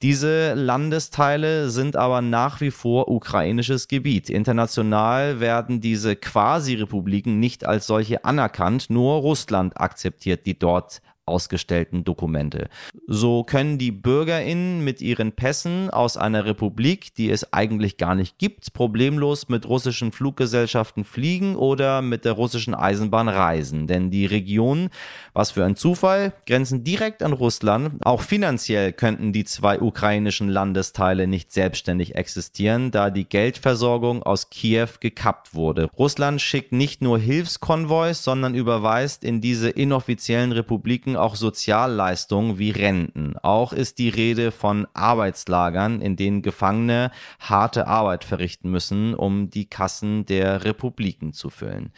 Diese 0.01 0.55
Landesteile 0.55 1.69
sind 1.69 1.95
aber 1.95 2.21
nach 2.21 2.59
wie 2.59 2.71
vor 2.71 3.07
ukrainisches 3.07 3.87
Gebiet. 3.87 4.29
International 4.29 5.39
werden 5.39 5.79
diese 5.79 6.17
Quasi-Republiken 6.17 7.39
nicht 7.39 7.65
als 7.65 7.87
solche 7.87 8.25
anerkannt, 8.25 8.89
nur 8.89 9.21
Russland 9.21 9.79
akzeptiert 9.79 10.45
die 10.45 10.59
dort 10.59 11.01
ausgestellten 11.25 12.03
Dokumente. 12.03 12.69
So 13.07 13.43
können 13.43 13.77
die 13.77 13.91
Bürgerinnen 13.91 14.83
mit 14.83 15.01
ihren 15.01 15.31
Pässen 15.31 15.89
aus 15.89 16.17
einer 16.17 16.45
Republik, 16.45 17.15
die 17.15 17.29
es 17.31 17.51
eigentlich 17.51 17.97
gar 17.97 18.15
nicht 18.15 18.37
gibt, 18.37 18.73
problemlos 18.73 19.49
mit 19.49 19.67
russischen 19.67 20.11
Fluggesellschaften 20.11 21.03
fliegen 21.03 21.55
oder 21.55 22.01
mit 22.01 22.25
der 22.25 22.33
russischen 22.33 22.75
Eisenbahn 22.75 23.27
reisen. 23.27 23.87
Denn 23.87 24.11
die 24.11 24.25
Regionen, 24.25 24.89
was 25.33 25.51
für 25.51 25.65
ein 25.65 25.75
Zufall, 25.75 26.33
grenzen 26.45 26.83
direkt 26.83 27.23
an 27.23 27.33
Russland. 27.33 28.05
Auch 28.05 28.21
finanziell 28.21 28.93
könnten 28.93 29.33
die 29.33 29.45
zwei 29.45 29.79
ukrainischen 29.79 30.49
Landesteile 30.49 31.27
nicht 31.27 31.51
selbstständig 31.51 32.15
existieren, 32.15 32.91
da 32.91 33.09
die 33.09 33.27
Geldversorgung 33.27 34.23
aus 34.23 34.49
Kiew 34.49 34.89
gekappt 34.99 35.55
wurde. 35.55 35.89
Russland 35.97 36.41
schickt 36.41 36.71
nicht 36.71 37.01
nur 37.01 37.17
Hilfskonvois, 37.17 38.13
sondern 38.13 38.53
überweist 38.53 39.23
in 39.23 39.41
diese 39.41 39.69
inoffiziellen 39.69 40.51
Republiken 40.51 41.14
auch 41.15 41.35
Sozialleistungen 41.35 42.57
wie 42.59 42.71
Renten. 42.71 43.35
Auch 43.41 43.73
ist 43.73 43.99
die 43.99 44.09
Rede 44.09 44.51
von 44.51 44.87
Arbeitslagern, 44.93 46.01
in 46.01 46.15
denen 46.15 46.41
Gefangene 46.41 47.11
harte 47.39 47.87
Arbeit 47.87 48.23
verrichten 48.23 48.69
müssen, 48.71 49.13
um 49.13 49.49
die 49.49 49.69
Kassen 49.69 50.25
der 50.25 50.63
Republiken 50.63 51.33
zu 51.33 51.49
füllen. 51.49 51.91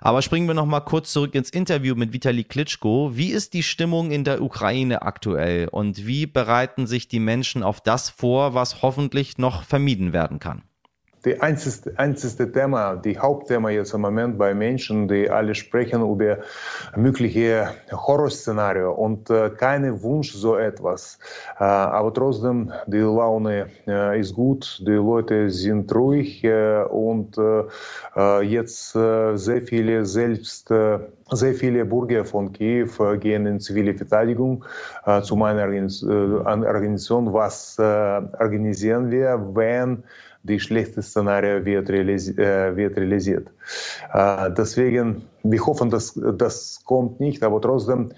Aber 0.00 0.22
springen 0.22 0.46
wir 0.46 0.54
noch 0.54 0.66
mal 0.66 0.80
kurz 0.80 1.12
zurück 1.12 1.34
ins 1.34 1.50
Interview 1.50 1.94
mit 1.94 2.12
Vitali 2.12 2.44
Klitschko. 2.44 3.12
Wie 3.14 3.30
ist 3.30 3.54
die 3.54 3.62
Stimmung 3.62 4.10
in 4.10 4.24
der 4.24 4.42
Ukraine 4.42 5.02
aktuell 5.02 5.68
und 5.68 6.06
wie 6.06 6.26
bereiten 6.26 6.86
sich 6.86 7.08
die 7.08 7.20
Menschen 7.20 7.62
auf 7.62 7.80
das 7.80 8.10
vor, 8.10 8.54
was 8.54 8.82
hoffentlich 8.82 9.38
noch 9.38 9.62
vermieden 9.62 10.12
werden 10.12 10.38
kann? 10.38 10.62
Die 11.24 11.40
einzigste, 11.40 11.92
einzigste 11.96 12.50
Thema, 12.50 12.96
die 12.96 13.18
Hauptthema 13.18 13.70
jetzt 13.70 13.94
im 13.94 14.02
Moment 14.02 14.38
bei 14.38 14.54
Menschen, 14.54 15.08
die 15.08 15.28
alle 15.30 15.54
sprechen 15.54 16.02
über 16.02 16.38
mögliche 16.96 17.68
Horrorszenario 17.90 18.92
und 18.92 19.30
äh, 19.30 19.50
keine 19.50 20.02
Wunsch 20.02 20.32
so 20.32 20.56
etwas. 20.56 21.18
Äh, 21.58 21.64
aber 21.64 22.12
trotzdem, 22.12 22.72
die 22.86 22.98
Laune 22.98 23.68
äh, 23.86 24.20
ist 24.20 24.34
gut, 24.34 24.82
die 24.86 24.92
Leute 24.92 25.50
sind 25.50 25.94
ruhig 25.94 26.44
äh, 26.44 26.82
und 26.84 27.38
äh, 27.38 27.62
äh, 28.16 28.42
jetzt 28.42 28.92
sehr 28.92 29.62
viele 29.62 30.04
selbst 30.04 30.72
sehr 31.30 31.54
viele 31.54 31.84
Bürger 31.84 32.24
von 32.24 32.52
Kiew 32.52 32.88
gehen 33.18 33.46
in 33.46 33.58
zivile 33.58 33.94
Verteidigung 33.94 34.64
zu 35.22 35.36
meiner 35.36 35.64
Organisation. 35.64 37.32
Was 37.32 37.78
organisieren 37.78 39.10
wir, 39.10 39.40
wenn 39.54 40.04
die 40.44 40.60
schlechte 40.60 41.02
Szenario 41.02 41.64
wird, 41.64 41.90
realisi 41.90 42.32
äh, 42.32 42.76
wird 42.76 42.96
realisiert. 42.96 43.48
Äh, 44.12 44.50
deswegen, 44.56 45.22
wir 45.42 45.66
hoffen, 45.66 45.90
dass 45.90 46.20
das 46.36 46.82
kommt 46.84 47.18
nicht, 47.18 47.42
aber 47.42 47.60
trotzdem, 47.60 48.12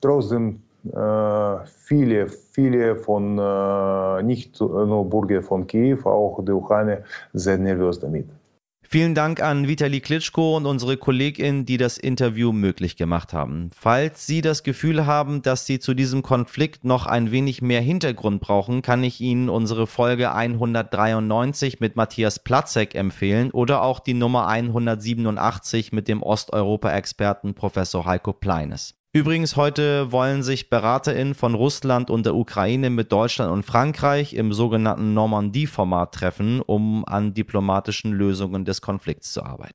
trotzdem 0.00 0.62
äh, 0.92 1.56
viele, 1.64 2.28
viele 2.28 2.96
von 2.96 3.36
nicht 4.24 4.60
nur 4.60 5.10
Bürger 5.10 5.42
von 5.42 5.66
Kiew, 5.66 6.04
auch 6.04 6.44
die 6.44 6.52
Ukraine 6.52 7.02
sind 7.32 7.64
nervös 7.64 7.98
damit. 7.98 8.28
Vielen 8.88 9.16
Dank 9.16 9.42
an 9.42 9.66
Vitali 9.66 10.00
Klitschko 10.00 10.56
und 10.56 10.64
unsere 10.64 10.96
Kollegin, 10.96 11.66
die 11.66 11.76
das 11.76 11.98
Interview 11.98 12.52
möglich 12.52 12.96
gemacht 12.96 13.32
haben. 13.32 13.70
Falls 13.76 14.26
Sie 14.26 14.42
das 14.42 14.62
Gefühl 14.62 15.06
haben, 15.06 15.42
dass 15.42 15.66
Sie 15.66 15.80
zu 15.80 15.92
diesem 15.92 16.22
Konflikt 16.22 16.84
noch 16.84 17.06
ein 17.06 17.32
wenig 17.32 17.62
mehr 17.62 17.80
Hintergrund 17.80 18.40
brauchen, 18.40 18.82
kann 18.82 19.02
ich 19.02 19.20
Ihnen 19.20 19.48
unsere 19.48 19.88
Folge 19.88 20.32
193 20.32 21.80
mit 21.80 21.96
Matthias 21.96 22.38
Platzek 22.38 22.94
empfehlen 22.94 23.50
oder 23.50 23.82
auch 23.82 23.98
die 23.98 24.14
Nummer 24.14 24.46
187 24.46 25.90
mit 25.90 26.06
dem 26.06 26.22
Osteuropa-Experten 26.22 27.54
Professor 27.54 28.06
Heiko 28.06 28.32
Pleines. 28.32 28.94
Übrigens, 29.16 29.56
heute 29.56 30.12
wollen 30.12 30.42
sich 30.42 30.68
BeraterInnen 30.68 31.34
von 31.34 31.54
Russland 31.54 32.10
und 32.10 32.26
der 32.26 32.34
Ukraine 32.34 32.90
mit 32.90 33.12
Deutschland 33.12 33.50
und 33.50 33.62
Frankreich 33.62 34.34
im 34.34 34.52
sogenannten 34.52 35.14
Normandie-Format 35.14 36.12
treffen, 36.12 36.60
um 36.60 37.02
an 37.06 37.32
diplomatischen 37.32 38.12
Lösungen 38.12 38.66
des 38.66 38.82
Konflikts 38.82 39.32
zu 39.32 39.42
arbeiten. 39.42 39.72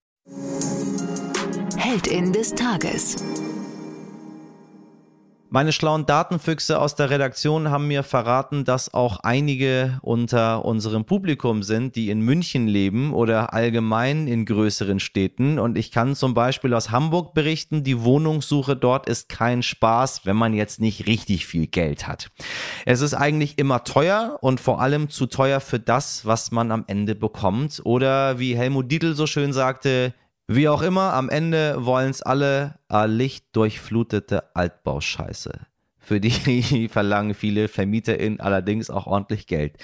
Heldin 1.75 2.31
des 2.31 2.53
Tages. 2.53 3.15
Meine 5.53 5.73
schlauen 5.73 6.05
Datenfüchse 6.05 6.79
aus 6.79 6.95
der 6.95 7.09
Redaktion 7.09 7.71
haben 7.71 7.89
mir 7.89 8.03
verraten, 8.03 8.63
dass 8.63 8.93
auch 8.93 9.17
einige 9.17 9.99
unter 10.01 10.63
unserem 10.63 11.03
Publikum 11.03 11.61
sind, 11.61 11.97
die 11.97 12.09
in 12.09 12.21
München 12.21 12.69
leben 12.69 13.13
oder 13.13 13.51
allgemein 13.51 14.27
in 14.27 14.45
größeren 14.45 15.01
Städten. 15.01 15.59
Und 15.59 15.77
ich 15.77 15.91
kann 15.91 16.15
zum 16.15 16.33
Beispiel 16.33 16.73
aus 16.73 16.89
Hamburg 16.89 17.33
berichten, 17.33 17.83
die 17.83 18.01
Wohnungssuche 18.01 18.77
dort 18.77 19.09
ist 19.09 19.27
kein 19.27 19.61
Spaß, 19.61 20.25
wenn 20.25 20.37
man 20.37 20.53
jetzt 20.53 20.79
nicht 20.79 21.05
richtig 21.05 21.45
viel 21.45 21.67
Geld 21.67 22.07
hat. 22.07 22.31
Es 22.85 23.01
ist 23.01 23.13
eigentlich 23.13 23.59
immer 23.59 23.83
teuer 23.83 24.37
und 24.39 24.61
vor 24.61 24.79
allem 24.79 25.09
zu 25.09 25.25
teuer 25.25 25.59
für 25.59 25.81
das, 25.81 26.25
was 26.25 26.51
man 26.51 26.71
am 26.71 26.85
Ende 26.87 27.13
bekommt. 27.13 27.81
Oder 27.83 28.39
wie 28.39 28.55
Helmut 28.55 28.89
Dietl 28.89 29.15
so 29.15 29.27
schön 29.27 29.51
sagte, 29.51 30.13
wie 30.55 30.69
auch 30.69 30.81
immer, 30.81 31.13
am 31.13 31.29
Ende 31.29 31.85
wollen 31.85 32.09
es 32.09 32.21
alle 32.21 32.75
a 32.87 33.05
lichtdurchflutete 33.05 34.55
Altbauscheiße. 34.55 35.51
Für 36.11 36.19
die 36.19 36.89
verlangen 36.91 37.33
viele 37.33 37.69
VermieterInnen 37.69 38.41
allerdings 38.41 38.89
auch 38.89 39.07
ordentlich 39.07 39.47
Geld. 39.47 39.77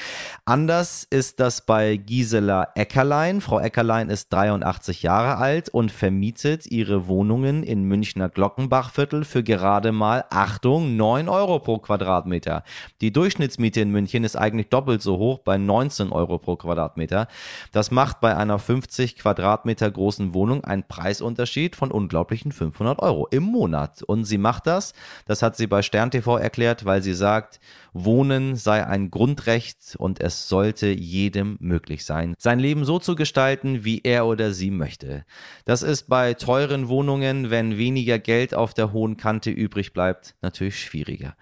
Anders 0.44 1.08
ist 1.10 1.40
das 1.40 1.66
bei 1.66 1.96
Gisela 1.96 2.68
Eckerlein. 2.76 3.40
Frau 3.40 3.62
Eckerlein 3.62 4.10
ist 4.10 4.34
83 4.34 5.04
Jahre 5.04 5.38
alt 5.38 5.70
und 5.70 5.90
vermietet 5.90 6.66
ihre 6.66 7.08
Wohnungen 7.08 7.64
in 7.64 7.86
Münchner 7.86 8.28
Glockenbachviertel 8.28 9.24
für 9.24 9.42
gerade 9.42 9.94
mal, 9.94 10.26
Achtung, 10.30 10.98
9 10.98 11.30
Euro 11.30 11.60
pro 11.60 11.78
Quadratmeter. 11.78 12.66
Die 13.00 13.14
Durchschnittsmiete 13.14 13.80
in 13.80 13.92
München 13.92 14.26
ist 14.26 14.36
eigentlich 14.36 14.68
doppelt 14.68 15.02
so 15.02 15.18
hoch 15.18 15.40
bei 15.40 15.58
19 15.58 16.12
Euro 16.12 16.40
pro 16.40 16.58
Quadratmeter. 16.58 17.30
Das 17.72 17.90
macht 17.90 18.20
bei 18.20 18.36
einer 18.36 18.60
50 18.60 19.16
Quadratmeter 19.16 19.90
großen 19.90 20.34
Wohnung 20.34 20.66
einen 20.66 20.84
Preisunterschied 20.84 21.78
von 21.78 21.90
unglaublichen 21.90 22.52
500 22.52 23.00
Euro 23.00 23.28
im 23.32 23.44
Monat. 23.44 24.04
Und 24.04 24.26
sie 24.26 24.38
macht 24.38 24.68
das, 24.68 24.92
das 25.26 25.42
hat 25.42 25.56
sie 25.56 25.68
bei 25.68 25.82
Stern 25.82 26.12
TV 26.18 26.38
erklärt, 26.38 26.86
weil 26.86 27.02
sie 27.02 27.14
sagt, 27.14 27.60
Wohnen 27.94 28.56
sei 28.56 28.86
ein 28.86 29.10
Grundrecht 29.12 29.96
und 29.98 30.20
es 30.20 30.48
sollte 30.48 30.88
jedem 30.88 31.58
möglich 31.60 32.06
sein, 32.06 32.36
sein 32.38 32.60
Leben 32.60 32.86
so 32.86 33.00
zu 33.00 33.16
gestalten, 33.16 33.86
wie 33.86 34.02
er 34.04 34.26
oder 34.26 34.52
sie 34.52 34.72
möchte. 34.72 35.26
Das 35.66 35.84
ist 35.84 36.04
bei 36.08 36.34
teuren 36.34 36.88
Wohnungen, 36.88 37.50
wenn 37.50 37.78
weniger 37.78 38.20
Geld 38.20 38.54
auf 38.54 38.74
der 38.74 38.94
hohen 38.94 39.18
Kante 39.18 39.50
übrig 39.52 39.94
bleibt, 39.94 40.36
natürlich 40.42 40.80
schwieriger. 40.80 41.36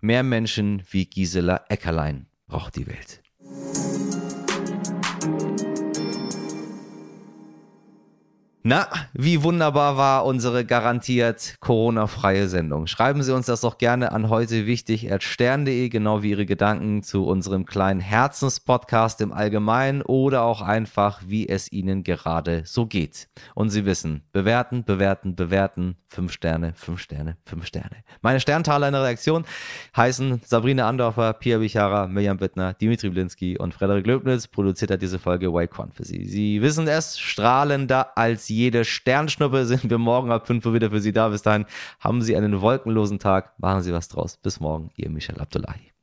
Mehr 0.00 0.22
Menschen 0.22 0.82
wie 0.90 1.06
Gisela 1.06 1.64
Eckerlein 1.68 2.26
braucht 2.46 2.76
die 2.76 2.86
Welt. 2.86 3.20
Na, 8.66 8.88
wie 9.12 9.42
wunderbar 9.42 9.98
war 9.98 10.24
unsere 10.24 10.64
garantiert 10.64 11.56
Corona-freie 11.60 12.48
Sendung. 12.48 12.86
Schreiben 12.86 13.22
Sie 13.22 13.34
uns 13.34 13.44
das 13.44 13.60
doch 13.60 13.76
gerne 13.76 14.10
an 14.12 14.30
heute 14.30 14.64
wichtig 14.64 15.10
stern.de, 15.18 15.90
genau 15.90 16.22
wie 16.22 16.30
Ihre 16.30 16.46
Gedanken 16.46 17.02
zu 17.02 17.26
unserem 17.26 17.66
kleinen 17.66 18.00
Herzenspodcast 18.00 19.20
im 19.20 19.34
Allgemeinen 19.34 20.00
oder 20.00 20.44
auch 20.44 20.62
einfach, 20.62 21.20
wie 21.26 21.46
es 21.46 21.70
Ihnen 21.72 22.04
gerade 22.04 22.62
so 22.64 22.86
geht. 22.86 23.28
Und 23.54 23.68
Sie 23.68 23.84
wissen, 23.84 24.22
bewerten, 24.32 24.82
bewerten, 24.82 25.36
bewerten, 25.36 25.98
fünf 26.08 26.32
Sterne, 26.32 26.72
fünf 26.74 27.00
Sterne, 27.00 27.36
fünf 27.44 27.66
Sterne. 27.66 27.96
Meine 28.22 28.40
Sterntaler 28.40 28.86
in 28.86 28.94
der 28.94 29.02
Reaktion 29.02 29.44
heißen 29.94 30.40
Sabrina 30.42 30.88
Andorfer, 30.88 31.34
Pia 31.34 31.58
Bichara, 31.58 32.06
Mirjam 32.06 32.38
Bittner, 32.38 32.72
Dimitri 32.72 33.10
Blinski 33.10 33.58
und 33.58 33.74
Frederik 33.74 34.06
Löbnitz. 34.06 34.46
Produziert 34.46 34.90
hat 34.90 35.02
diese 35.02 35.18
Folge 35.18 35.52
Wayquan 35.52 35.92
für 35.92 36.04
Sie. 36.04 36.24
Sie 36.24 36.62
wissen 36.62 36.88
es, 36.88 37.18
strahlender 37.18 38.16
als 38.16 38.46
jede 38.54 38.84
Sternschnuppe 38.84 39.66
sind 39.66 39.88
wir 39.90 39.98
morgen 39.98 40.30
ab 40.30 40.46
5 40.46 40.64
Uhr 40.66 40.74
wieder 40.74 40.90
für 40.90 41.00
Sie 41.00 41.12
da. 41.12 41.28
Bis 41.28 41.42
dahin 41.42 41.66
haben 42.00 42.22
Sie 42.22 42.36
einen 42.36 42.60
wolkenlosen 42.60 43.18
Tag. 43.18 43.58
Machen 43.58 43.82
Sie 43.82 43.92
was 43.92 44.08
draus. 44.08 44.36
Bis 44.36 44.60
morgen, 44.60 44.90
Ihr 44.96 45.10
Michel 45.10 45.40
Abdullahi. 45.40 45.93